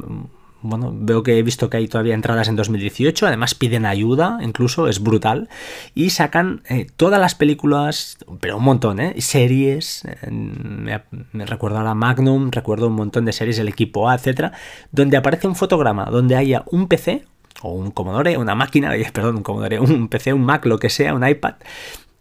bueno, 0.61 0.93
veo 0.93 1.23
que 1.23 1.39
he 1.39 1.43
visto 1.43 1.71
que 1.71 1.77
hay 1.77 1.89
todavía 1.89 2.15
entradas 2.15 2.49
en 2.49 2.57
2018, 2.57 3.27
además 3.27 3.55
piden 3.55 3.87
ayuda, 3.87 4.39
incluso 4.43 4.89
es 4.89 5.01
brutal, 5.01 5.49
y 5.95 6.11
sacan 6.11 6.63
eh, 6.69 6.87
todas 6.97 7.21
las 7.21 7.35
películas, 7.35 8.19
pero 8.41 8.57
un 8.57 8.65
montón, 8.65 8.99
¿eh? 9.01 9.15
Series, 9.21 10.05
eh, 10.05 10.31
me, 10.31 11.47
recuerdo 11.47 11.79
ahora 11.79 11.95
Magnum, 11.95 12.51
recuerdo 12.51 12.89
un 12.89 12.95
montón 12.95 13.25
de 13.25 13.33
series 13.33 13.57
del 13.57 13.69
equipo 13.69 14.09
A, 14.09 14.17
etcétera, 14.17 14.53
donde 14.91 15.17
aparece 15.17 15.47
un 15.47 15.55
fotograma, 15.55 16.07
donde 16.07 16.37
haya 16.37 16.65
un 16.67 16.89
PC, 16.89 17.25
o 17.63 17.73
un 17.73 17.91
Commodore, 17.91 18.37
una 18.37 18.55
máquina, 18.55 18.93
perdón, 19.13 19.37
un 19.37 19.43
Commodore, 19.43 19.81
un 19.81 20.09
PC, 20.09 20.33
un 20.33 20.45
Mac, 20.45 20.67
lo 20.67 20.79
que 20.79 20.91
sea, 20.91 21.15
un 21.15 21.27
iPad, 21.27 21.55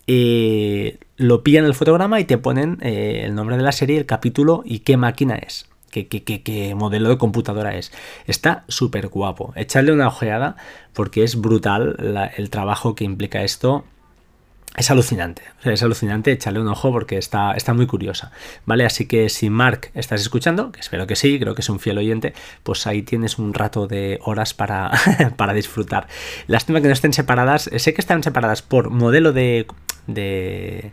eh, 0.07 0.99
lo 1.17 1.43
pillan 1.43 1.65
el 1.65 1.73
fotograma 1.73 2.19
y 2.19 2.25
te 2.25 2.37
ponen 2.37 2.77
eh, 2.81 3.23
el 3.25 3.35
nombre 3.35 3.57
de 3.57 3.63
la 3.63 3.71
serie, 3.71 3.97
el 3.97 4.05
capítulo 4.05 4.61
y 4.63 4.79
qué 4.79 4.95
máquina 4.95 5.35
es 5.35 5.66
qué, 5.91 6.73
modelo 6.75 7.09
de 7.09 7.17
computadora 7.17 7.75
es. 7.75 7.91
Está 8.25 8.63
súper 8.67 9.07
guapo. 9.07 9.53
Echadle 9.55 9.91
una 9.91 10.07
ojeada 10.07 10.55
porque 10.93 11.23
es 11.23 11.39
brutal 11.39 12.31
el 12.35 12.49
trabajo 12.49 12.95
que 12.95 13.03
implica 13.03 13.43
esto 13.43 13.85
es 14.77 14.91
alucinante, 14.91 15.41
es 15.63 15.81
alucinante, 15.81 16.31
échale 16.31 16.59
un 16.59 16.67
ojo 16.67 16.91
porque 16.91 17.17
está, 17.17 17.53
está 17.53 17.73
muy 17.73 17.87
curiosa, 17.87 18.31
¿vale? 18.67 18.85
Así 18.85 19.07
que 19.07 19.27
si 19.27 19.49
Mark 19.49 19.89
estás 19.95 20.21
escuchando, 20.21 20.71
que 20.71 20.81
espero 20.81 21.07
que 21.07 21.15
sí, 21.15 21.39
creo 21.39 21.55
que 21.55 21.61
es 21.61 21.69
un 21.69 21.79
fiel 21.79 21.97
oyente, 21.97 22.33
pues 22.61 22.85
ahí 22.85 23.01
tienes 23.01 23.39
un 23.39 23.55
rato 23.55 23.87
de 23.87 24.19
horas 24.23 24.53
para, 24.53 24.91
para 25.35 25.53
disfrutar. 25.53 26.07
Lástima 26.45 26.79
que 26.79 26.87
no 26.87 26.93
estén 26.93 27.11
separadas, 27.11 27.71
sé 27.75 27.95
que 27.95 28.01
están 28.01 28.21
separadas 28.21 28.61
por 28.61 28.91
modelo 28.91 29.33
de, 29.33 29.65
de 30.05 30.91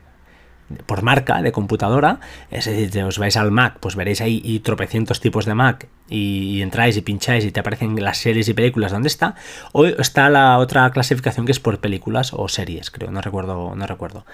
por 0.87 1.03
marca 1.03 1.43
de 1.43 1.53
computadora, 1.53 2.21
es 2.51 2.65
decir, 2.65 3.05
os 3.05 3.19
vais 3.19 3.37
al 3.37 3.51
Mac, 3.51 3.77
pues 3.81 3.97
veréis 3.97 4.21
ahí 4.21 4.41
y 4.45 4.61
tropecientos 4.61 5.21
tipos 5.21 5.45
de 5.45 5.55
Mac 5.55 5.89
y, 6.09 6.63
entráis 6.63 6.97
y 6.97 7.03
pincháis 7.03 7.45
y 7.45 7.53
te 7.53 7.61
aparecen 7.61 8.03
las 8.03 8.19
series 8.19 8.49
y 8.49 8.55
películas 8.55 8.93
donde 8.93 9.09
está, 9.09 9.35
o 9.73 9.87
está 9.87 10.29
la 10.31 10.59
otra 10.59 10.89
clasificación 10.91 11.47
que 11.47 11.53
es 11.53 11.61
por 11.61 11.79
películas 11.79 12.33
o 12.33 12.49
series, 12.49 12.91
creo, 12.91 13.11
no 13.11 13.21
recuerdo, 13.21 13.75
no 13.75 13.87
recuerdo. 13.87 14.25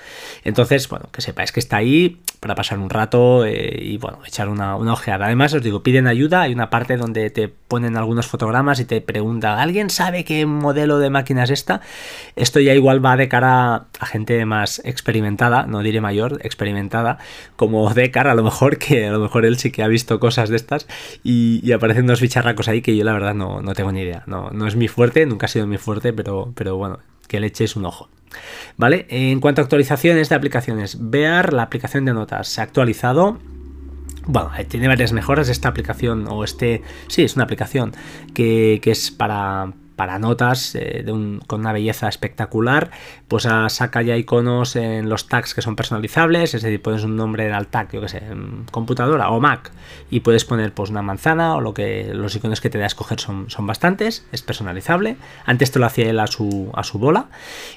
Entonces, 0.45 0.89
bueno, 0.89 1.09
que 1.13 1.21
sepáis 1.21 1.53
que 1.53 1.61
está 1.61 1.77
ahí 1.77 2.21
para 2.41 2.55
pasar 2.55 2.79
un 2.79 2.91
rato 2.91 3.45
eh, 3.45 3.79
y 3.81 3.99
bueno, 3.99 4.19
echar 4.27 4.49
una, 4.49 4.77
una, 4.77 4.95
ojeada. 4.95 5.27
Además, 5.27 5.53
os 5.53 5.63
digo, 5.63 5.83
piden 5.83 6.07
ayuda, 6.07 6.43
hay 6.43 6.53
una 6.53 6.71
parte 6.71 6.97
donde 6.97 7.31
te 7.31 7.49
ponen 7.49 7.97
algunos 7.97 8.27
fotogramas 8.27 8.81
y 8.81 8.85
te 8.85 9.01
preguntan, 9.01 9.59
¿alguien 9.59 9.91
sabe 9.91 10.25
qué 10.25 10.47
modelo 10.47 10.99
de 10.99 11.11
máquina 11.11 11.45
es 11.45 11.51
esta? 11.51 11.83
Esto 12.37 12.59
ya 12.61 12.75
igual 12.75 13.05
va 13.05 13.17
de 13.17 13.29
cara 13.29 13.87
a 13.99 14.07
gente 14.07 14.45
más 14.47 14.81
experimentada, 14.85 15.67
no 15.67 15.81
diré 15.81 16.01
mayor, 16.01 16.20
experimentada, 16.43 17.19
como 17.57 17.93
Decar, 17.93 18.29
a 18.29 18.35
lo 18.35 18.43
mejor, 18.43 18.79
que 18.79 19.07
a 19.07 19.13
lo 19.13 19.21
mejor 19.21 19.45
él 19.45 19.59
sí 19.59 19.71
que 19.71 19.83
ha 19.83 19.89
visto 19.89 20.21
cosas 20.21 20.49
de 20.49 20.57
estas 20.57 20.87
y, 21.23 21.71
aparecen 21.73 22.07
dos 22.07 22.21
bicharracos 22.21 22.69
ahí 22.69 22.83
que 22.83 22.97
yo 22.97 23.05
la 23.05 23.13
verdad 23.13 23.35
no, 23.35 23.63
no 23.63 23.75
tengo 23.75 23.93
ni 23.93 24.03
idea. 24.03 24.23
No, 24.27 24.51
no 24.51 24.67
es 24.67 24.77
mi 24.77 24.89
fuerte, 24.89 25.25
nunca 25.27 25.47
ha 25.47 25.49
sido 25.49 25.67
mi 25.67 25.79
fuerte, 25.79 26.13
pero, 26.13 26.53
pero 26.55 26.77
bueno, 26.77 26.99
que 27.29 27.41
le 27.41 27.47
eches 27.47 27.77
un 27.77 27.87
ojo. 27.87 28.09
¿Vale? 28.77 29.07
En 29.09 29.41
cuanto 29.41 29.61
a 29.61 29.65
actualizaciones 29.65 30.29
de 30.29 30.35
aplicaciones, 30.35 30.99
Bear, 31.01 31.53
la 31.53 31.63
aplicación 31.63 32.05
de 32.05 32.13
notas, 32.13 32.49
se 32.49 32.61
ha 32.61 32.65
actualizado. 32.65 33.39
Bueno, 34.27 34.51
eh, 34.59 34.65
tiene 34.65 34.89
varias 34.89 35.13
mejoras 35.13 35.49
esta 35.49 35.69
aplicación, 35.69 36.27
o 36.29 36.45
este, 36.45 36.83
sí, 37.09 37.23
es 37.23 37.35
una 37.37 37.45
aplicación 37.45 37.93
que, 38.35 38.81
que 38.83 38.91
es 38.91 39.11
para, 39.11 39.73
para 40.01 40.19
notas 40.19 40.75
eh, 40.77 41.05
con 41.47 41.61
una 41.61 41.75
belleza 41.75 42.09
espectacular, 42.09 42.91
pues 43.29 43.47
saca 43.69 44.01
ya 44.01 44.17
iconos 44.17 44.75
en 44.75 45.11
los 45.11 45.29
tags 45.29 45.53
que 45.53 45.61
son 45.61 45.77
personalizables, 45.77 46.55
es 46.55 46.63
decir, 46.63 46.81
pones 46.81 47.05
un 47.05 47.17
nombre 47.17 47.55
el 47.55 47.67
tag, 47.67 47.93
yo 47.93 48.01
que 48.01 48.09
sé, 48.09 48.23
computadora 48.71 49.29
o 49.29 49.41
Mac, 49.41 49.71
y 50.09 50.21
puedes 50.21 50.47
poner 50.47 50.73
pues 50.73 50.89
una 50.89 51.03
manzana 51.03 51.55
o 51.55 51.61
lo 51.61 51.75
que 51.75 52.13
los 52.15 52.35
iconos 52.35 52.63
que 52.63 52.71
te 52.71 52.79
da 52.79 52.87
escoger 52.87 53.21
son, 53.21 53.51
son 53.51 53.67
bastantes, 53.67 54.25
es 54.33 54.41
personalizable. 54.41 55.19
Antes 55.45 55.71
te 55.71 55.79
lo 55.79 55.85
hacía 55.85 56.09
él 56.09 56.19
a 56.19 56.29
su, 56.29 56.71
a 56.73 56.83
su 56.83 56.99
bola. 56.99 57.27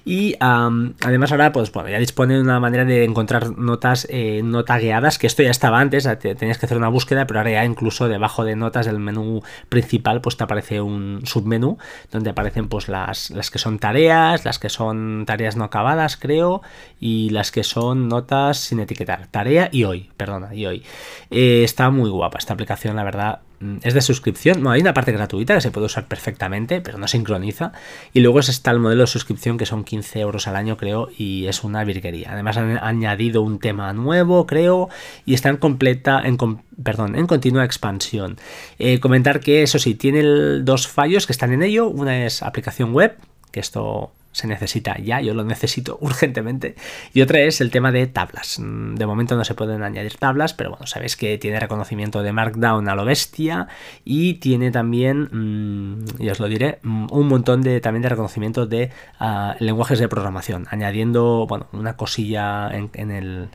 Y 0.06 0.38
además 0.39 1.34
ahora, 1.34 1.51
pues 1.51 1.74
ya 1.74 2.00
dispone 2.00 2.36
de 2.36 2.42
una 2.42 2.62
manera 2.62 2.86
de 2.86 3.03
encontrar 3.03 3.58
notas 3.58 4.08
eh, 4.10 4.39
no 4.46 4.63
tagueadas, 4.63 5.20
que 5.20 5.27
esto 5.27 5.44
ya 5.44 5.51
estaba 5.51 5.82
antes, 5.82 6.08
tenías 6.20 6.58
que 6.58 6.68
hacer 6.68 6.77
una 6.77 6.88
búsqueda, 6.88 7.27
pero 7.27 7.42
ahora 7.42 7.51
ya 7.51 7.65
incluso 7.65 8.08
debajo 8.08 8.46
de 8.46 8.56
notas 8.56 8.86
del 8.86 9.00
menú 9.00 9.42
principal, 9.68 10.22
pues 10.22 10.38
te 10.38 10.46
aparece 10.46 10.80
un 10.80 11.24
submenú 11.25 11.77
donde 12.13 12.29
aparecen 12.29 12.70
pues 12.70 12.88
las, 12.88 13.32
las 13.32 13.51
que 13.51 13.60
son 13.60 13.79
tareas, 13.79 14.46
las 14.46 14.60
que 14.60 14.70
son 14.70 15.25
tareas 15.25 15.58
no 15.58 15.65
acabadas, 15.65 16.15
creo, 16.15 16.62
y 17.00 17.32
las 17.32 17.51
que 17.51 17.63
son 17.63 18.08
notas 18.08 18.58
sin 18.60 18.79
etiquetar. 18.79 19.27
Tarea 19.27 19.70
y 19.72 19.84
hoy, 19.84 20.12
perdona, 20.15 20.53
y 20.53 20.65
hoy. 20.65 20.84
Eh, 21.32 21.63
está 21.63 21.89
muy 21.89 22.10
guapa 22.10 22.38
esta 22.38 22.53
aplicación, 22.53 22.96
la 22.96 23.03
verdad. 23.03 23.39
Mm, 23.63 23.77
es 23.84 23.93
de 23.93 24.01
suscripción. 24.01 24.62
No, 24.62 24.72
hay 24.72 24.82
una 24.82 24.93
parte 24.93 25.12
gratuita 25.13 25.55
que 25.55 25.62
se 25.62 25.72
puede 25.72 25.86
usar 25.86 26.08
perfectamente, 26.08 26.82
pero 26.82 26.98
no 26.98 27.08
sincroniza. 27.08 27.72
Y 28.12 28.20
luego 28.20 28.41
está 28.41 28.72
el 28.72 28.79
modelo 28.79 29.01
de 29.01 29.08
suscripción 29.08 29.58
que 29.58 29.65
son 29.65 29.86
15 29.86 30.20
euros 30.20 30.48
al 30.48 30.58
año, 30.58 30.75
creo, 30.75 31.10
y 31.17 31.48
es 31.48 31.63
una 31.63 31.84
virguería. 31.86 32.34
Además 32.34 32.58
han 32.58 32.77
añadido 32.77 33.41
un 33.41 33.60
tema 33.60 33.93
nuevo, 33.93 34.46
creo, 34.46 34.89
y 35.25 35.34
está 35.34 35.50
en 35.50 35.58
completa, 35.58 36.22
en, 36.24 36.38
perdón, 36.84 37.15
en 37.15 37.25
continua 37.25 37.63
expansión. 37.63 38.38
Eh, 38.79 39.00
comentar 39.00 39.39
que 39.39 39.63
eso 39.63 39.79
sí, 39.79 39.96
tiene 39.96 40.24
dos 40.62 40.88
fallos 40.88 41.25
que 41.25 41.32
están 41.32 41.53
en 41.53 41.63
ello. 41.63 41.88
Una 41.88 42.25
es 42.25 42.43
aplicación 42.43 42.93
web, 42.93 43.15
que 43.51 43.62
esto 43.62 44.12
se 44.33 44.47
necesita 44.47 44.97
ya, 44.97 45.21
yo 45.21 45.33
lo 45.33 45.43
necesito 45.43 45.97
urgentemente. 46.01 46.75
Y 47.13 47.21
otra 47.21 47.39
es 47.41 47.61
el 47.61 47.71
tema 47.71 47.91
de 47.91 48.07
tablas. 48.07 48.59
Mm, 48.59 48.95
de 48.95 49.05
momento 49.05 49.35
no 49.37 49.45
se 49.45 49.53
pueden 49.53 49.83
añadir 49.83 50.17
tablas, 50.17 50.53
pero 50.53 50.71
bueno, 50.71 50.87
sabéis 50.87 51.15
que 51.15 51.37
tiene 51.37 51.59
reconocimiento 51.59 52.21
de 52.21 52.33
Markdown 52.33 52.89
a 52.89 52.95
lo 52.95 53.05
bestia 53.05 53.67
y 54.03 54.35
tiene 54.35 54.71
también, 54.71 55.29
mm, 55.31 56.21
y 56.21 56.29
os 56.29 56.39
lo 56.39 56.47
diré, 56.47 56.79
mm, 56.81 57.07
un 57.11 57.27
montón 57.27 57.61
de 57.61 57.79
también 57.79 58.01
de 58.01 58.09
reconocimiento 58.09 58.65
de 58.65 58.91
ah, 59.19 59.55
lenguajes 59.59 59.99
de 59.99 60.07
programación, 60.07 60.67
añadiendo, 60.69 61.45
bueno, 61.47 61.67
una 61.71 61.95
cosilla 61.95 62.69
en, 62.73 63.11
el, 63.11 63.49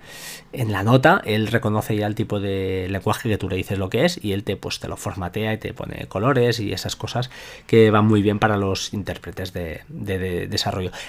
en 0.52 0.72
la 0.72 0.82
nota, 0.82 1.20
él 1.24 1.48
reconoce 1.48 1.96
ya 1.96 2.06
el 2.06 2.14
tipo 2.14 2.40
de 2.40 2.86
lenguaje 2.88 3.28
que 3.28 3.38
tú 3.38 3.48
le 3.48 3.56
dices 3.56 3.78
lo 3.78 3.90
que 3.90 4.04
es 4.04 4.22
y 4.22 4.32
él 4.32 4.44
te, 4.44 4.56
pues, 4.56 4.78
te 4.78 4.88
lo 4.88 4.96
formatea 4.96 5.52
y 5.54 5.58
te 5.58 5.74
pone 5.74 6.06
colores 6.06 6.60
y 6.60 6.72
esas 6.72 6.94
cosas 6.96 7.30
que 7.66 7.90
van 7.90 8.06
muy 8.06 8.22
bien 8.22 8.38
para 8.38 8.56
los 8.56 8.94
intérpretes 8.94 9.52
de, 9.52 9.82
de, 9.88 10.46
de 10.46 10.58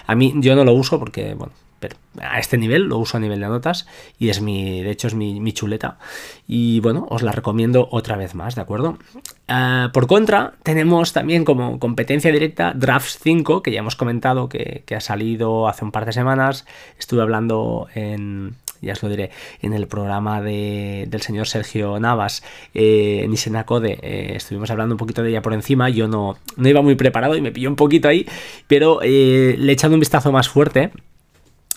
a 0.08 0.15
mí 0.15 0.34
yo 0.38 0.56
no 0.56 0.63
lo 0.63 0.74
uso 0.74 1.00
porque, 1.00 1.34
bueno, 1.34 1.54
pero 1.80 1.95
a 2.22 2.39
este 2.39 2.58
nivel 2.58 2.84
lo 2.84 2.98
uso 2.98 3.17
a 3.17 3.19
nivel 3.19 3.39
de 3.39 3.48
notas 3.48 3.88
y 4.17 4.30
es 4.30 4.41
mi, 4.41 4.82
de 4.82 4.91
hecho 4.91 5.08
es 5.08 5.15
mi, 5.15 5.54
chuleta. 5.54 5.98
Y 6.48 6.80
bueno, 6.82 7.08
os 7.10 7.22
la 7.22 7.32
recomiendo 7.32 7.88
otra 7.91 8.17
vez 8.17 8.36
más, 8.36 8.56
¿de 8.56 8.62
acuerdo? 8.62 8.98
Ah, 9.48 9.89
por 9.93 10.08
contra, 10.08 10.54
tenemos 10.63 11.13
también 11.13 11.45
como 11.45 11.80
competencia 11.80 12.32
directa 12.32 12.74
Drafts 12.76 13.19
5, 13.22 13.63
que 13.63 13.72
ya 13.72 13.80
hemos 13.80 13.95
comentado 13.95 14.50
que, 14.50 14.84
que 14.86 14.95
ha 14.95 15.02
salido 15.02 15.67
hace 15.67 15.86
un 15.86 15.91
par 15.91 16.06
de 16.06 16.13
semanas. 16.13 16.65
Estuve 16.98 17.22
hablando 17.22 17.88
en, 17.95 18.56
ya 18.82 18.94
os 18.94 19.04
lo 19.04 19.10
diré, 19.10 19.32
en 19.62 19.74
el 19.74 19.88
programa 19.88 20.42
del 20.42 21.22
señor 21.22 21.48
Sergio 21.48 22.00
Navas 22.00 22.44
eh, 22.74 23.22
en 23.24 23.34
Isenacode, 23.34 24.00
eh, 24.02 24.34
estuvimos 24.36 24.70
hablando 24.72 24.96
un 24.96 25.00
poquito 25.00 25.24
de 25.24 25.30
ella 25.30 25.42
por 25.42 25.54
encima, 25.54 25.89
yo 25.89 26.08
no, 26.08 26.38
no 26.58 26.70
iba 26.70 26.82
muy 26.82 26.96
preparado 26.96 27.36
y 27.36 27.42
me 27.42 27.52
pilló 27.52 27.70
un 27.70 27.76
poquito 27.76 28.08
ahí, 28.08 28.28
pero 28.68 29.00
eh, 29.04 29.56
le 29.58 29.72
he 29.72 29.74
echado 29.74 29.94
un 29.94 30.00
vistazo 30.00 30.32
más 30.32 30.50
fuerte 30.50 30.92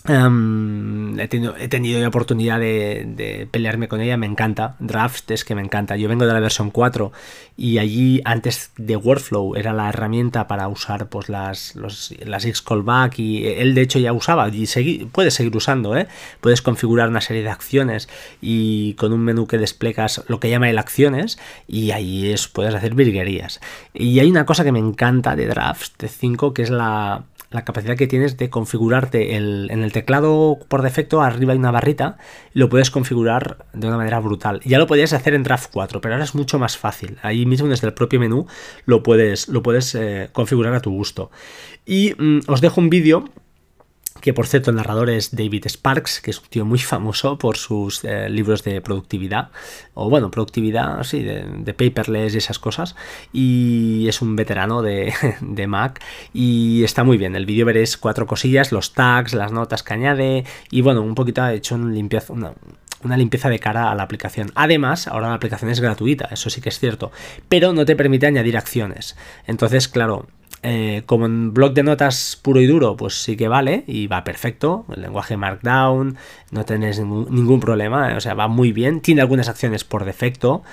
Em, 0.05 1.17
he, 1.17 1.29
tenido, 1.29 1.55
he, 1.55 1.69
tenido, 1.69 2.01
la 2.01 2.09
oportunidad 2.09 2.59
de, 2.59 3.47
pelearme 3.49 3.87
con 3.87 4.01
ella, 4.01 4.17
me 4.17 4.25
encanta. 4.25 4.75
Draft 4.79 5.31
es 5.31 5.45
que 5.45 5.55
me 5.55 5.61
encanta. 5.61 5.95
Yo 5.95 6.09
vengo 6.09 6.25
de 6.25 6.33
la 6.33 6.41
versión 6.41 6.71
4 6.71 7.13
y 7.55 7.77
allí 7.77 8.21
antes 8.25 8.71
de 8.75 8.97
Workflow 8.97 9.55
era 9.55 9.71
la 9.71 9.87
herramienta 9.87 10.47
para 10.47 10.67
usar 10.67 11.07
pues, 11.07 11.29
las, 11.29 11.75
los, 11.75 12.13
las 12.25 12.43
X 12.43 12.61
callback 12.61 13.17
y 13.19 13.47
él 13.47 13.75
de 13.75 13.81
hecho 13.81 13.99
ya 13.99 14.11
usaba 14.11 14.49
y 14.49 14.65
segui, 14.65 15.05
puedes 15.11 15.35
seguir 15.35 15.55
usando. 15.55 15.95
¿eh? 15.95 16.07
Puedes 16.41 16.61
configurar 16.61 17.07
una 17.07 17.21
serie 17.21 17.43
de 17.43 17.49
acciones 17.49 18.09
y 18.41 18.95
con 18.95 19.13
un 19.13 19.21
menú 19.21 19.47
que 19.47 19.57
desplegas 19.57 20.25
lo 20.27 20.41
que 20.41 20.49
llama 20.49 20.69
el 20.69 20.79
acciones 20.79 21.39
y 21.65 21.91
ahí 21.91 22.29
es, 22.29 22.49
puedes 22.49 22.75
hacer 22.75 22.93
virguerías. 22.93 23.61
Y 23.93 24.19
hay 24.19 24.29
una 24.29 24.45
cosa 24.45 24.65
que 24.65 24.73
me 24.73 24.79
encanta 24.79 25.37
de 25.37 25.47
Draft 25.47 26.01
de 26.01 26.09
5 26.09 26.53
que 26.53 26.63
es 26.63 26.69
la 26.69 27.23
la 27.53 27.63
capacidad 27.63 27.95
que 27.95 28.07
tienes 28.07 28.35
de 28.37 28.49
configurarte 28.49 29.37
el, 29.37 29.69
en 29.71 29.83
el 29.83 29.91
teclado 29.91 30.57
por 30.67 30.81
defecto, 30.81 31.21
arriba 31.21 31.53
hay 31.53 31.59
una 31.59 31.71
barrita, 31.71 32.17
lo 32.53 32.67
puedes 32.67 32.89
configurar 32.89 33.65
de 33.73 33.87
una 33.87 33.97
manera 33.97 34.19
brutal. 34.19 34.59
Ya 34.65 34.79
lo 34.79 34.87
podías 34.87 35.13
hacer 35.13 35.35
en 35.35 35.43
Draft 35.43 35.69
4, 35.71 36.01
pero 36.01 36.15
ahora 36.15 36.25
es 36.25 36.33
mucho 36.33 36.57
más 36.57 36.77
fácil. 36.77 37.17
Ahí 37.21 37.45
mismo 37.45 37.67
desde 37.67 37.87
el 37.87 37.93
propio 37.93 38.19
menú 38.19 38.47
lo 38.85 39.03
puedes, 39.03 39.47
lo 39.47 39.61
puedes 39.61 39.93
eh, 39.95 40.29
configurar 40.31 40.73
a 40.73 40.81
tu 40.81 40.91
gusto. 40.91 41.29
Y 41.85 42.15
mm, 42.17 42.39
os 42.47 42.59
dejo 42.59 42.81
un 42.81 42.89
vídeo 42.89 43.29
que 44.23 44.33
por 44.33 44.47
cierto 44.47 44.71
el 44.71 44.77
narrador 44.77 45.09
es 45.09 45.35
David 45.35 45.65
Sparks, 45.67 46.21
que 46.21 46.31
es 46.31 46.39
un 46.39 46.45
tío 46.47 46.63
muy 46.63 46.79
famoso 46.79 47.37
por 47.37 47.57
sus 47.57 48.05
eh, 48.05 48.29
libros 48.29 48.63
de 48.63 48.79
productividad, 48.79 49.49
o 49.95 50.09
bueno, 50.09 50.31
productividad, 50.31 51.03
sí, 51.03 51.21
de, 51.23 51.73
paperless 51.73 52.33
y 52.33 52.37
esas 52.37 52.57
cosas, 52.57 52.95
y 53.33 54.07
es 54.07 54.21
un 54.21 54.37
veterano 54.37 54.81
de, 54.81 55.67
Mac, 55.67 56.01
y 56.33 56.85
está 56.85 57.03
muy 57.03 57.17
bien, 57.17 57.35
el 57.35 57.45
vídeo 57.45 57.65
veréis 57.65 57.97
cuatro 57.97 58.25
cosillas, 58.25 58.71
los 58.71 58.93
tags, 58.93 59.33
las 59.33 59.51
notas 59.51 59.83
que 59.83 59.93
añade, 59.93 60.45
y 60.71 60.79
bueno, 60.79 61.01
un 61.01 61.15
poquito 61.15 61.41
ha 61.41 61.53
hecho 61.53 61.75
un 61.75 61.93
limpieza, 61.93 62.31
una 62.31 63.17
limpieza 63.17 63.49
de 63.49 63.59
cara 63.59 63.91
a 63.91 63.95
la 63.95 64.03
aplicación. 64.03 64.53
Además, 64.55 65.09
ahora 65.09 65.27
la 65.27 65.33
aplicación 65.33 65.69
es 65.69 65.81
gratuita, 65.81 66.29
eso 66.31 66.49
sí 66.49 66.61
que 66.61 66.69
es 66.69 66.79
cierto, 66.79 67.11
pero 67.49 67.73
no 67.73 67.83
te 67.83 67.97
permite 67.97 68.25
añadir 68.27 68.55
acciones. 68.55 69.17
Entonces, 69.47 69.89
claro, 69.89 70.27
eh, 70.63 71.03
como 71.05 71.25
en 71.25 71.53
blog 71.53 71.73
de 71.73 71.83
notas 71.83 72.39
puro 72.41 72.61
y 72.61 72.65
duro, 72.65 72.95
pues 72.95 73.21
sí 73.21 73.35
que 73.35 73.47
vale 73.47 73.83
y 73.85 74.07
va 74.07 74.23
perfecto. 74.23 74.85
El 74.95 75.01
lenguaje 75.01 75.37
Markdown, 75.37 76.17
no 76.51 76.65
tenés 76.65 76.99
ningún, 76.99 77.59
problema, 77.59 78.15
o 78.15 78.21
sea, 78.21 78.33
va 78.33 78.47
muy 78.47 78.71
bien. 78.71 79.01
Tiene 79.01 79.21
algunas 79.21 79.49
acciones 79.49 79.83
por 79.83 80.05
defecto, 80.05 80.63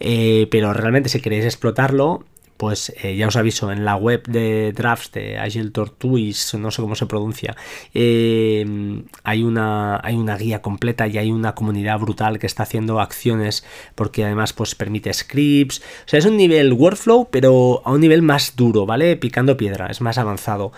eh, 0.00 0.48
pero 0.50 0.72
realmente 0.72 1.08
si 1.08 1.20
queréis 1.20 1.44
explotarlo, 1.44 2.24
pues 2.56 2.92
eh, 3.02 3.16
ya 3.16 3.28
os 3.28 3.36
aviso, 3.36 3.70
en 3.70 3.84
la 3.84 3.96
web 3.96 4.22
de 4.26 4.72
drafts 4.72 5.12
de 5.12 5.38
Agile 5.38 5.70
Tortoise, 5.70 6.56
no 6.58 6.70
sé 6.70 6.82
cómo 6.82 6.94
se 6.94 7.06
pronuncia, 7.06 7.56
eh, 7.94 9.02
hay, 9.24 9.42
una, 9.42 10.00
hay 10.02 10.14
una 10.14 10.36
guía 10.36 10.62
completa 10.62 11.06
y 11.06 11.18
hay 11.18 11.30
una 11.30 11.54
comunidad 11.54 11.98
brutal 11.98 12.38
que 12.38 12.46
está 12.46 12.62
haciendo 12.62 13.00
acciones 13.00 13.64
porque 13.94 14.24
además 14.24 14.52
pues 14.52 14.74
permite 14.74 15.12
scripts, 15.12 15.80
o 15.80 16.08
sea, 16.08 16.18
es 16.18 16.26
un 16.26 16.36
nivel 16.36 16.72
workflow, 16.72 17.28
pero 17.30 17.82
a 17.84 17.92
un 17.92 18.00
nivel 18.00 18.22
más 18.22 18.56
duro, 18.56 18.86
¿vale? 18.86 19.16
Picando 19.16 19.56
piedra, 19.56 19.86
es 19.86 20.00
más 20.00 20.18
avanzado. 20.18 20.72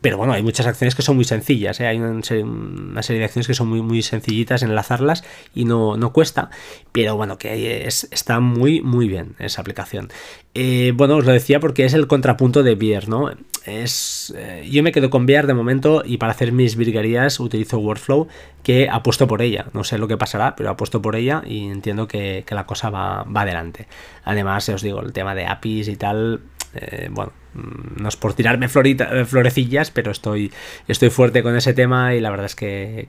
Pero 0.00 0.16
bueno, 0.16 0.32
hay 0.32 0.42
muchas 0.42 0.66
acciones 0.66 0.94
que 0.94 1.02
son 1.02 1.16
muy 1.16 1.24
sencillas, 1.24 1.78
¿eh? 1.80 1.86
hay 1.86 1.98
una 1.98 2.22
serie, 2.22 3.18
de 3.18 3.24
acciones 3.24 3.46
que 3.46 3.54
son 3.54 3.68
muy, 3.68 3.82
muy 3.82 4.02
sencillitas 4.02 4.62
enlazarlas 4.62 5.24
y 5.54 5.64
no, 5.64 5.96
no 5.96 6.12
cuesta, 6.12 6.50
pero 6.92 7.16
bueno, 7.16 7.36
que 7.36 7.86
es, 7.86 8.08
está 8.10 8.40
muy, 8.40 8.80
muy 8.80 9.08
bien 9.08 9.34
esa 9.38 9.60
aplicación. 9.60 10.08
Eh, 10.54 10.92
bueno, 10.96 11.16
os 11.16 11.26
lo 11.26 11.32
decía 11.32 11.60
porque 11.60 11.84
es 11.84 11.94
el 11.94 12.06
contrapunto 12.06 12.62
de 12.62 12.74
Beer, 12.74 13.08
¿no? 13.08 13.30
Es, 13.66 14.32
eh, 14.36 14.66
yo 14.70 14.82
me 14.82 14.90
quedo 14.90 15.10
con 15.10 15.26
Beer 15.26 15.46
de 15.46 15.54
momento 15.54 16.02
y 16.04 16.16
para 16.16 16.32
hacer 16.32 16.50
mis 16.50 16.76
virguerías 16.76 17.38
utilizo 17.38 17.78
Workflow, 17.78 18.26
que 18.62 18.88
apuesto 18.90 19.26
por 19.26 19.42
ella. 19.42 19.66
No 19.74 19.84
sé 19.84 19.98
lo 19.98 20.08
que 20.08 20.16
pasará, 20.16 20.56
pero 20.56 20.70
apuesto 20.70 21.02
por 21.02 21.14
ella 21.14 21.42
y 21.46 21.66
entiendo 21.66 22.08
que, 22.08 22.44
la 22.50 22.66
cosa 22.66 22.88
va, 22.88 23.24
va 23.24 23.42
adelante. 23.42 23.86
Además, 24.24 24.68
os 24.70 24.82
digo, 24.82 25.00
el 25.02 25.12
tema 25.12 25.34
de 25.34 25.46
APIs 25.46 25.88
y 25.88 25.96
tal, 25.96 26.40
eh, 26.74 27.08
bueno, 27.10 27.32
mm, 27.54 28.02
no 28.02 28.08
es 28.08 28.16
por 28.16 28.34
tirarme 28.34 28.66
eh, 28.66 29.24
florecillas, 29.24 29.90
pero 29.90 30.10
estoy, 30.10 30.52
estoy 30.86 31.10
fuerte 31.10 31.42
con 31.42 31.56
ese 31.56 31.74
tema 31.74 32.14
y 32.14 32.20
la 32.20 32.30
verdad 32.30 32.46
es 32.46 32.54
que, 32.54 33.08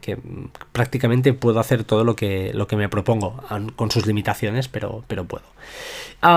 prácticamente 0.71 1.33
puedo 1.33 1.59
hacer 1.59 1.83
todo 1.83 2.03
lo 2.03 2.15
que, 2.15 2.51
lo 2.53 2.67
que 2.67 2.75
me 2.75 2.89
propongo, 2.89 3.43
con 3.75 3.91
sus 3.91 4.05
limitaciones, 4.05 4.67
pero, 4.67 5.03
pero 5.07 5.25
puedo. 5.25 5.45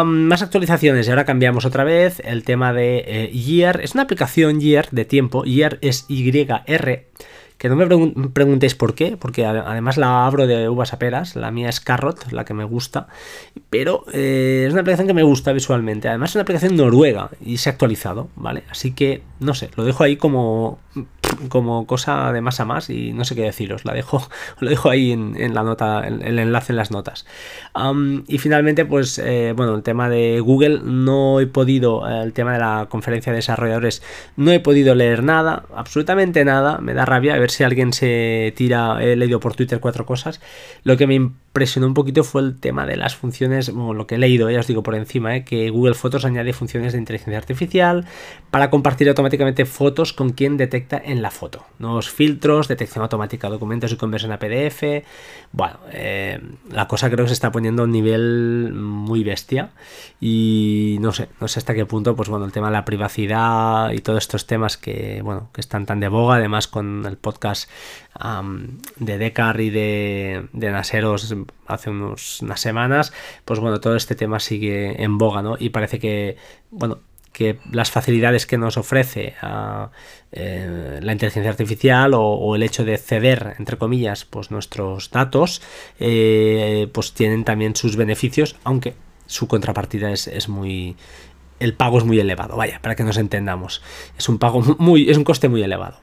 más 0.05 0.43
actualizaciones, 0.43 1.07
y 1.07 1.11
ahora 1.11 1.25
cambiamos 1.25 1.65
otra 1.65 1.85
vez 1.85 2.21
el 2.25 2.45
tema 2.45 2.73
de 2.73 3.05
eh, 3.07 3.31
Year. 3.31 3.81
Es 3.83 3.95
una 3.95 4.03
aplicación 4.03 4.61
Year 4.61 4.89
de 4.91 5.05
tiempo, 5.05 5.45
Year 5.45 5.79
es 5.81 6.07
YR 6.09 7.05
que 7.65 7.71
no 7.71 7.77
me 7.77 8.29
preguntéis 8.29 8.75
por 8.75 8.95
qué, 8.95 9.17
porque 9.17 9.47
además 9.47 9.97
la 9.97 10.27
abro 10.27 10.47
de 10.47 10.69
uvas 10.69 10.93
a 10.93 10.99
peras, 10.99 11.35
la 11.35 11.51
mía 11.51 11.71
es 11.71 11.81
Carrot, 11.81 12.31
la 12.31 12.45
que 12.45 12.53
me 12.53 12.65
gusta, 12.65 13.09
pero 13.71 14.05
eh, 14.13 14.65
es 14.67 14.73
una 14.75 14.83
aplicación 14.83 15.07
que 15.07 15.15
me 15.15 15.23
gusta 15.23 15.51
visualmente. 15.55 16.07
Además 16.07 16.29
es 16.29 16.37
una 16.37 16.43
aplicación 16.43 16.77
noruega 16.77 17.31
y 17.43 17.57
se 17.57 17.71
ha 17.71 17.73
actualizado, 17.73 18.29
¿vale? 18.37 18.65
Así 18.69 18.93
que, 18.93 19.23
no 19.41 19.55
sé, 19.55 19.71
lo 19.77 19.85
dejo 19.87 20.05
ahí 20.05 20.19
como 20.19 20.79
como 21.49 21.87
cosa 21.87 22.33
de 22.33 22.41
más 22.41 22.61
a 22.61 22.65
más 22.65 22.91
y 22.91 23.13
no 23.13 23.25
sé 23.25 23.35
qué 23.35 23.43
deciros, 23.43 23.85
la 23.85 23.95
dejo, 23.95 24.29
lo 24.61 24.71
dejo 24.71 24.91
ahí 24.91 25.13
en, 25.13 25.55
la 25.55 25.63
nota, 25.63 26.07
el 26.07 26.39
enlace 26.39 26.73
en 26.73 26.77
las 26.77 26.91
notas. 26.91 27.27
y 28.29 28.39
finalmente, 28.39 28.85
pues 28.85 29.19
eh, 29.19 29.53
bueno, 29.57 29.75
el 29.75 29.83
tema 29.83 30.09
de 30.09 30.41
Google, 30.41 30.81
no 30.85 31.41
he 31.41 31.47
podido, 31.47 32.07
el 32.09 32.33
tema 32.33 32.55
de 32.55 32.59
la 32.59 32.87
conferencia 32.89 33.33
de 33.33 33.37
desarrolladores, 33.37 34.03
no 34.37 34.51
he 34.53 34.61
podido 34.61 34.95
leer 34.95 35.23
nada, 35.23 35.65
absolutamente 35.75 36.45
nada, 36.45 36.79
me 36.79 36.95
da 36.95 37.05
rabia, 37.05 37.35
a 37.35 37.39
ver 37.39 37.51
si 37.51 37.65
alguien 37.65 37.93
se 37.93 38.53
tira, 38.57 39.03
he 39.03 39.17
leído 39.17 39.41
por 39.41 39.55
Twitter 39.55 39.81
cuatro 39.81 40.07
cosas, 40.07 40.41
lo 40.83 40.97
que 40.97 41.07
me 41.07 41.15
impresionó 41.55 41.87
un 41.87 41.95
poquito 41.95 42.25
fue 42.25 42.43
el 42.43 42.59
tema 42.59 42.85
de 42.85 42.97
las 42.97 43.15
funciones, 43.15 43.73
bueno, 43.73 43.95
lo 43.95 44.09
que 44.09 44.17
he 44.17 44.19
leído, 44.19 44.51
ya 44.51 44.59
os 44.59 44.67
digo 44.67 44.83
por 44.83 44.97
encima, 44.97 45.37
eh, 45.37 45.45
que 45.45 45.71
Google 45.71 45.95
Fotos 45.95 46.25
añade 46.25 46.53
funciones 46.53 46.95
de 46.95 46.99
inteligencia 46.99 47.39
artificial 47.39 48.07
para 48.51 48.71
compartir 48.71 49.09
automáticamente 49.09 49.65
fotos 49.65 50.13
con 50.13 50.31
quien 50.31 50.57
detecta 50.57 51.01
en 51.05 51.23
la 51.23 51.31
foto. 51.31 51.65
Nuevos 51.79 52.11
filtros, 52.11 52.67
detección 52.67 53.03
automática 53.03 53.47
de 53.47 53.53
documentos 53.53 53.93
y 53.93 53.97
conversión 53.97 54.33
a 54.33 54.41
PDF. 54.41 55.05
Bueno, 55.53 55.79
eh, 55.93 56.41
la 56.73 56.89
cosa 56.89 57.09
creo 57.09 57.25
que 57.25 57.29
se 57.29 57.35
está 57.35 57.53
poniendo 57.53 57.83
a 57.83 57.85
un 57.85 57.93
nivel 57.93 58.73
muy 58.75 59.23
bestia. 59.23 59.71
Y 60.21 60.97
no 61.01 61.13
sé, 61.13 61.29
no 61.41 61.47
sé 61.47 61.61
hasta 61.61 61.73
qué 61.73 61.87
punto, 61.87 62.17
pues 62.17 62.29
bueno, 62.29 62.47
el 62.47 62.53
tema 62.53 62.67
de 62.67 62.73
la 62.73 62.85
privacidad 62.85 63.93
y 63.93 64.01
todos 64.01 64.25
estos 64.25 64.49
temas 64.49 64.77
que, 64.77 65.21
bueno, 65.23 65.51
que 65.53 65.61
están 65.61 65.87
tan 65.87 66.01
de 66.01 66.09
boga, 66.09 66.35
además 66.37 66.67
con 66.67 67.07
el 67.07 67.17
podcast 67.17 67.71
de 68.99 69.19
Decar 69.19 69.61
y 69.61 69.71
de 69.71 70.49
Naseros 70.53 71.33
hace 71.67 71.91
unos, 71.91 72.43
unas 72.43 72.61
semanas, 72.61 73.13
pues 73.45 73.61
bueno, 73.61 73.81
todo 73.81 73.97
este 73.97 74.15
tema 74.15 74.41
sigue 74.41 75.03
en 75.03 75.19
boga, 75.19 75.43
¿no? 75.43 75.57
Y 75.59 75.71
parece 75.71 75.99
que, 75.99 76.37
bueno, 76.71 76.99
que 77.35 77.59
las 77.73 77.91
facilidades 77.91 78.47
que 78.47 78.57
nos 78.57 78.79
ofrece 78.79 79.35
ah, 79.43 79.91
eh, 80.33 81.01
la 81.03 81.13
inteligencia 81.13 81.51
artificial 81.51 82.13
o, 82.15 82.55
el 82.55 82.63
hecho 82.63 82.85
de 82.85 82.97
ceder, 82.97 83.57
entre 83.59 83.77
comillas, 83.77 84.25
pues 84.25 84.51
nuestros 84.51 85.11
datos, 85.11 85.61
eh, 85.99 86.89
pues 86.93 87.13
tienen 87.13 87.45
también 87.45 87.77
sus 87.77 87.97
beneficios, 87.97 88.57
aunque 88.65 88.95
su 89.27 89.49
contrapartida 89.49 90.13
es, 90.13 90.49
muy... 90.49 90.97
El 91.59 91.75
pago 91.75 91.99
es 91.99 92.05
muy 92.05 92.21
elevado, 92.21 92.57
vaya, 92.57 92.79
para 92.81 92.95
que 92.95 93.05
nos 93.05 93.17
entendamos. 93.17 93.83
Es 94.17 94.29
un 94.29 94.39
pago 94.39 94.63
muy... 94.79 95.11
es 95.11 95.19
un 95.19 95.25
coste 95.25 95.49
muy 95.49 95.63
elevado. 95.63 95.99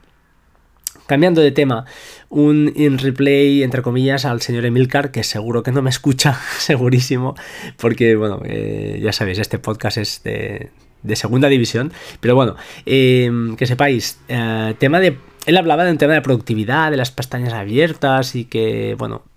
Cambiando 1.06 1.40
de 1.40 1.50
tema, 1.50 1.84
un 2.28 2.72
in 2.76 2.98
replay, 2.98 3.62
entre 3.62 3.82
comillas, 3.82 4.24
al 4.24 4.40
señor 4.40 4.64
Emilcar, 4.64 5.10
que 5.10 5.22
seguro 5.24 5.62
que 5.62 5.72
no 5.72 5.82
me 5.82 5.90
escucha, 5.90 6.38
segurísimo, 6.58 7.34
porque, 7.76 8.16
bueno, 8.16 8.40
eh, 8.44 9.00
ya 9.02 9.12
sabéis, 9.12 9.38
este 9.38 9.58
podcast 9.58 9.98
es 9.98 10.22
de, 10.22 10.70
de 11.02 11.16
segunda 11.16 11.48
división. 11.48 11.92
Pero 12.20 12.34
bueno, 12.34 12.56
em, 12.86 13.56
que 13.56 13.66
sepáis, 13.66 14.20
eh, 14.28 14.74
tema 14.78 15.00
de... 15.00 15.18
Él 15.44 15.56
hablaba 15.56 15.84
del 15.84 15.98
tema 15.98 16.14
de 16.14 16.22
productividad, 16.22 16.90
de 16.92 16.96
las 16.96 17.10
pestañas 17.10 17.52
abiertas 17.52 18.36
y 18.36 18.44
que, 18.44 18.94
bueno, 18.96 19.22
de 19.24 19.31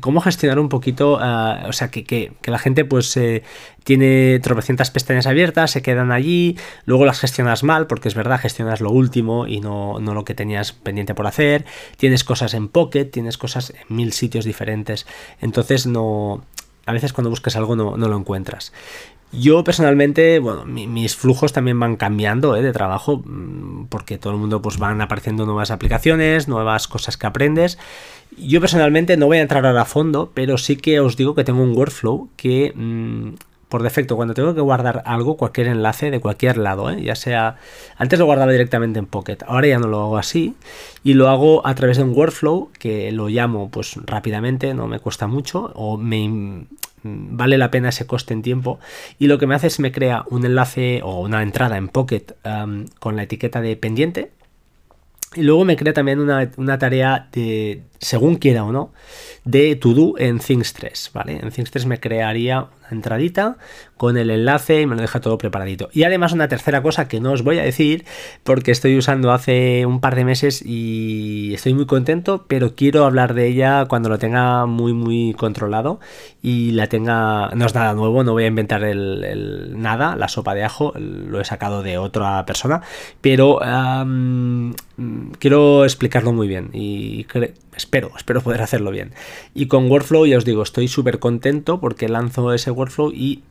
cómo 0.00 0.20
gestionar 0.20 0.58
un 0.58 0.68
poquito, 0.68 1.18
eh, 1.22 1.64
o 1.66 1.72
sea, 1.72 1.88
que, 1.88 2.32
la 2.44 2.58
gente 2.58 2.84
pues 2.84 3.16
eh, 3.16 3.42
tiene 3.82 4.38
tropecientas 4.40 4.90
pestañas 4.90 5.26
abiertas, 5.26 5.70
se 5.70 5.82
quedan 5.82 6.12
allí, 6.12 6.56
luego 6.84 7.06
las 7.06 7.20
gestionas 7.20 7.62
mal, 7.62 7.86
porque 7.86 8.08
es 8.08 8.14
verdad, 8.14 8.38
gestionas 8.38 8.80
lo 8.80 8.90
último 8.90 9.46
y 9.46 9.60
no, 9.60 10.00
no, 10.00 10.14
lo 10.14 10.24
que 10.24 10.34
tenías 10.34 10.72
pendiente 10.72 11.14
por 11.14 11.26
hacer, 11.26 11.64
tienes 11.96 12.24
cosas 12.24 12.54
en 12.54 12.68
Pocket, 12.68 13.06
tienes 13.06 13.38
cosas 13.38 13.70
en 13.70 13.96
mil 13.96 14.12
sitios 14.12 14.44
diferentes, 14.44 15.06
entonces 15.40 15.86
no... 15.86 16.44
A 16.86 16.92
veces 16.92 17.14
cuando 17.14 17.30
buscas 17.30 17.56
algo 17.56 17.76
no, 17.76 17.96
no 17.96 18.08
lo 18.08 18.18
encuentras. 18.18 18.70
Yo 19.32 19.64
personalmente, 19.64 20.38
bueno, 20.38 20.64
mis 20.64 21.16
flujos 21.16 21.52
también 21.52 21.78
van 21.80 21.96
cambiando 21.96 22.56
¿eh? 22.56 22.62
de 22.62 22.72
trabajo 22.72 23.22
mm, 23.24 23.86
porque 23.86 24.18
todo 24.18 24.32
el 24.32 24.38
mundo 24.38 24.62
pues 24.62 24.78
van 24.78 25.00
apareciendo 25.00 25.44
nuevas 25.44 25.70
aplicaciones, 25.70 26.46
nuevas 26.46 26.86
cosas 26.86 27.16
que 27.16 27.26
aprendes. 27.26 27.78
Yo 28.36 28.60
personalmente 28.60 29.16
no 29.16 29.26
voy 29.26 29.38
a 29.38 29.42
entrar 29.42 29.64
ahora 29.64 29.82
a 29.82 29.86
fondo, 29.86 30.30
pero 30.34 30.58
sí 30.58 30.76
que 30.76 31.00
os 31.00 31.16
digo 31.16 31.34
que 31.34 31.44
tengo 31.44 31.62
un 31.62 31.76
workflow 31.76 32.28
que 32.36 32.72
mm, 32.74 33.34
por 33.68 33.82
defecto 33.82 34.16
cuando 34.16 34.34
tengo 34.34 34.54
que 34.54 34.60
guardar 34.60 35.02
algo, 35.06 35.36
cualquier 35.36 35.68
enlace 35.68 36.10
de 36.10 36.20
cualquier 36.20 36.58
lado, 36.58 36.90
¿eh? 36.90 37.02
ya 37.02 37.16
sea 37.16 37.56
antes 37.96 38.18
lo 38.18 38.26
guardaba 38.26 38.52
directamente 38.52 38.98
en 38.98 39.06
Pocket, 39.06 39.38
ahora 39.46 39.66
ya 39.66 39.78
no 39.78 39.88
lo 39.88 40.00
hago 40.00 40.16
así 40.16 40.54
y 41.02 41.14
lo 41.14 41.28
hago 41.28 41.66
a 41.66 41.74
través 41.74 41.96
de 41.96 42.04
un 42.04 42.16
workflow 42.16 42.70
que 42.78 43.10
lo 43.10 43.28
llamo 43.28 43.70
pues 43.70 43.96
rápidamente, 44.04 44.74
no 44.74 44.86
me 44.86 45.00
cuesta 45.00 45.26
mucho 45.26 45.72
o 45.74 45.96
me 45.96 46.66
Mm, 47.04 47.36
vale 47.36 47.58
la 47.58 47.70
pena 47.70 47.90
ese 47.90 48.06
coste 48.06 48.32
en 48.32 48.42
tiempo 48.42 48.80
y 49.18 49.26
lo 49.28 49.38
que 49.38 49.46
me 49.46 49.54
hace 49.54 49.68
es 49.68 49.78
me 49.78 49.92
crea 49.92 50.24
un 50.30 50.44
enlace 50.44 51.00
o 51.04 51.20
una 51.20 51.42
entrada 51.42 51.76
en 51.76 51.88
Pocket 51.88 52.34
con 52.98 53.16
la 53.16 53.22
etiqueta 53.22 53.60
de 53.60 53.76
pendiente 53.76 54.32
y 55.34 55.42
luego 55.42 55.64
me 55.64 55.76
crea 55.76 55.92
también 55.92 56.20
una, 56.20 56.50
una 56.56 56.78
tarea 56.78 57.28
de, 57.32 57.82
según 57.98 58.36
quiera 58.36 58.64
o 58.64 58.72
no, 58.72 58.92
de 59.44 59.76
to 59.76 59.92
do 59.92 60.14
en 60.18 60.38
Things 60.38 60.72
3, 60.72 61.10
¿vale? 61.12 61.38
En 61.42 61.50
Things 61.50 61.70
3 61.70 61.86
me 61.86 62.00
crearía 62.00 62.60
una 62.62 62.88
entradita 62.90 63.56
con 63.96 64.16
el 64.16 64.30
enlace 64.30 64.80
y 64.80 64.86
me 64.86 64.96
lo 64.96 65.02
deja 65.02 65.20
todo 65.20 65.38
preparadito. 65.38 65.88
Y 65.92 66.04
además 66.04 66.32
una 66.32 66.48
tercera 66.48 66.82
cosa 66.82 67.08
que 67.08 67.20
no 67.20 67.32
os 67.32 67.42
voy 67.42 67.58
a 67.58 67.62
decir 67.62 68.04
porque 68.42 68.70
estoy 68.70 68.96
usando 68.96 69.32
hace 69.32 69.86
un 69.86 70.00
par 70.00 70.14
de 70.14 70.24
meses 70.24 70.62
y 70.64 71.52
estoy 71.54 71.74
muy 71.74 71.86
contento, 71.86 72.46
pero 72.48 72.74
quiero 72.74 73.04
hablar 73.04 73.34
de 73.34 73.46
ella 73.46 73.86
cuando 73.86 74.08
lo 74.08 74.18
tenga 74.18 74.66
muy 74.66 74.92
muy 74.94 75.34
controlado 75.34 76.00
y 76.42 76.72
la 76.72 76.88
tenga, 76.88 77.50
no 77.54 77.66
es 77.66 77.74
nada 77.74 77.94
nuevo, 77.94 78.24
no 78.24 78.32
voy 78.32 78.44
a 78.44 78.48
inventar 78.48 78.82
el, 78.84 79.74
nada, 79.76 80.16
la 80.16 80.28
sopa 80.28 80.54
de 80.54 80.64
ajo, 80.64 80.92
lo 80.96 81.40
he 81.40 81.44
sacado 81.44 81.82
de 81.82 81.98
otra 81.98 82.44
persona, 82.46 82.82
pero 83.20 83.60
quiero 85.38 85.84
explicarlo 85.84 86.32
muy 86.32 86.48
bien 86.48 86.70
y 86.72 87.24
espero, 87.76 88.12
espero 88.16 88.40
poder 88.40 88.62
hacerlo 88.62 88.90
bien. 88.90 89.12
Y 89.54 89.66
con 89.66 89.90
Workflow 89.90 90.26
ya 90.26 90.38
os 90.38 90.44
digo, 90.44 90.62
estoy 90.62 90.88
súper 90.88 91.18
contento 91.18 91.80
porque 91.80 92.08
lanzo 92.08 92.52
ese 92.52 92.70
Workflow 92.70 93.12
y 93.12 93.42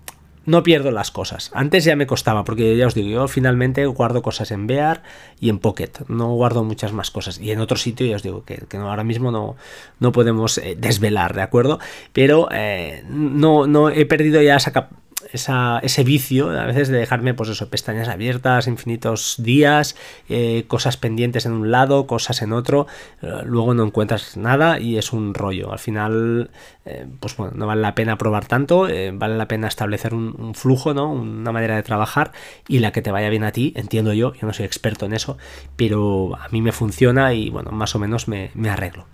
no 0.45 0.63
pierdo 0.63 0.91
las 0.91 1.11
cosas. 1.11 1.51
Antes 1.53 1.85
ya 1.85 1.95
me 1.95 2.07
costaba, 2.07 2.43
porque 2.43 2.75
ya 2.75 2.87
os 2.87 2.93
digo, 2.93 3.09
yo 3.09 3.27
finalmente 3.27 3.85
guardo 3.85 4.21
cosas 4.21 4.51
en 4.51 4.67
Bear 4.67 5.03
y 5.39 5.49
en 5.49 5.59
Pocket. 5.59 5.91
No 6.07 6.33
guardo 6.33 6.63
muchas 6.63 6.91
más 6.91 7.11
cosas. 7.11 7.39
Y 7.39 7.51
en 7.51 7.59
otro 7.59 7.77
sitio 7.77 8.05
ya 8.05 8.17
os 8.17 8.23
digo 8.23 8.43
que, 8.43 8.65
ahora 8.77 9.03
mismo 9.03 9.31
no, 9.31 9.55
no 9.99 10.11
podemos 10.11 10.57
eh, 10.57 10.75
desvelar, 10.77 11.33
¿de 11.33 11.41
acuerdo? 11.41 11.79
Pero 12.11 12.49
eh, 12.51 13.03
no, 13.09 13.67
no 13.67 13.89
he 13.89 14.05
perdido 14.05 14.41
ya 14.41 14.57
esa, 14.57 14.89
ese 15.31 16.03
vicio 16.03 16.49
a 16.49 16.65
veces 16.65 16.89
de 16.89 16.97
dejarme, 16.97 17.33
pues 17.33 17.49
eso, 17.49 17.69
pestañas 17.69 18.07
abiertas 18.07 18.67
infinitos 18.67 19.35
días, 19.37 19.95
eh, 20.29 20.65
cosas 20.67 20.97
pendientes 20.97 21.45
en 21.45 21.53
un 21.53 21.71
lado, 21.71 22.07
cosas 22.07 22.41
en 22.41 22.53
otro, 22.53 22.87
eh, 23.21 23.41
luego 23.45 23.73
no 23.73 23.83
encuentras 23.83 24.37
nada 24.37 24.79
y 24.79 24.97
es 24.97 25.13
un 25.13 25.33
rollo. 25.33 25.71
Al 25.71 25.79
final, 25.79 26.51
eh, 26.85 27.07
pues 27.19 27.37
bueno, 27.37 27.53
no 27.55 27.67
vale 27.67 27.81
la 27.81 27.95
pena 27.95 28.17
probar 28.17 28.45
tanto, 28.45 28.87
vale 29.13 29.37
la 29.37 29.47
pena 29.47 29.67
establecer 29.67 30.13
un, 30.13 30.53
flujo, 30.55 30.93
¿no? 30.93 31.11
Una 31.11 31.51
manera 31.51 31.75
de 31.75 31.83
trabajar 31.83 32.31
y 32.67 32.79
la 32.79 32.91
que 32.91 33.01
te 33.01 33.11
vaya 33.11 33.29
bien 33.29 33.43
a 33.43 33.51
ti, 33.51 33.73
entiendo 33.75 34.13
yo, 34.13 34.33
yo 34.33 34.47
no 34.47 34.53
soy 34.53 34.65
experto 34.65 35.05
en 35.05 35.13
eso, 35.13 35.37
pero 35.75 36.35
a 36.35 36.49
mí 36.49 36.61
me 36.61 36.71
funciona 36.71 37.33
y 37.33 37.49
bueno, 37.49 37.71
más 37.71 37.95
o 37.95 37.99
menos 37.99 38.27
me 38.27 38.69
arreglo. 38.69 39.05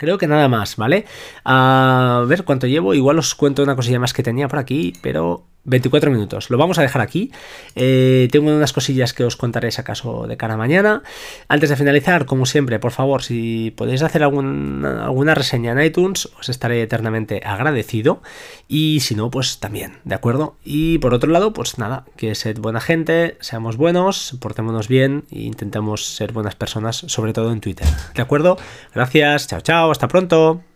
Creo 0.00 0.16
que 0.16 0.26
nada 0.26 0.48
más, 0.48 0.76
¿vale? 0.76 1.04
A 1.44 2.24
ver 2.26 2.44
cuánto 2.44 2.66
llevo. 2.66 2.94
Igual 2.94 3.18
os 3.18 3.34
cuento 3.34 3.62
una 3.62 3.76
cosilla 3.76 4.00
más 4.00 4.14
que 4.14 4.22
tenía 4.22 4.48
por 4.48 4.58
aquí, 4.58 4.94
pero 5.02 5.49
24 5.64 6.10
minutos. 6.10 6.50
Lo 6.50 6.58
vamos 6.58 6.78
a 6.78 6.82
dejar 6.82 7.02
aquí. 7.02 7.32
Eh, 7.74 8.28
tengo 8.30 8.54
unas 8.54 8.72
cosillas 8.72 9.12
que 9.12 9.24
os 9.24 9.36
contaré 9.36 9.70
si 9.70 9.80
acaso 9.80 10.26
de 10.26 10.36
cara 10.36 10.54
a 10.54 10.56
mañana. 10.56 11.02
Antes 11.48 11.70
de 11.70 11.76
finalizar, 11.76 12.26
como 12.26 12.46
siempre, 12.46 12.78
por 12.78 12.92
favor, 12.92 13.22
si 13.22 13.72
podéis 13.76 14.02
hacer 14.02 14.22
alguna 14.22 15.34
reseña 15.34 15.72
en 15.72 15.80
iTunes, 15.80 16.28
os 16.38 16.48
estaré 16.48 16.82
eternamente 16.82 17.42
agradecido. 17.44 18.22
Y 18.68 19.00
si 19.00 19.14
no, 19.14 19.30
pues 19.30 19.58
también, 19.58 19.98
¿de 20.04 20.14
acuerdo? 20.14 20.56
Y 20.64 20.98
por 20.98 21.14
otro 21.14 21.30
lado, 21.30 21.52
pues 21.52 21.78
nada, 21.78 22.04
que 22.16 22.34
sed 22.34 22.58
buena 22.58 22.80
gente, 22.80 23.36
seamos 23.40 23.76
buenos, 23.76 24.36
portémonos 24.40 24.88
bien 24.88 25.24
e 25.30 25.40
intentemos 25.40 26.04
ser 26.06 26.32
buenas 26.32 26.54
personas, 26.54 26.96
sobre 26.96 27.32
todo 27.32 27.52
en 27.52 27.60
Twitter. 27.60 27.86
¿De 28.14 28.22
acuerdo? 28.22 28.58
Gracias, 28.94 29.46
chao, 29.48 29.60
chao, 29.60 29.90
hasta 29.90 30.08
pronto. 30.08 30.69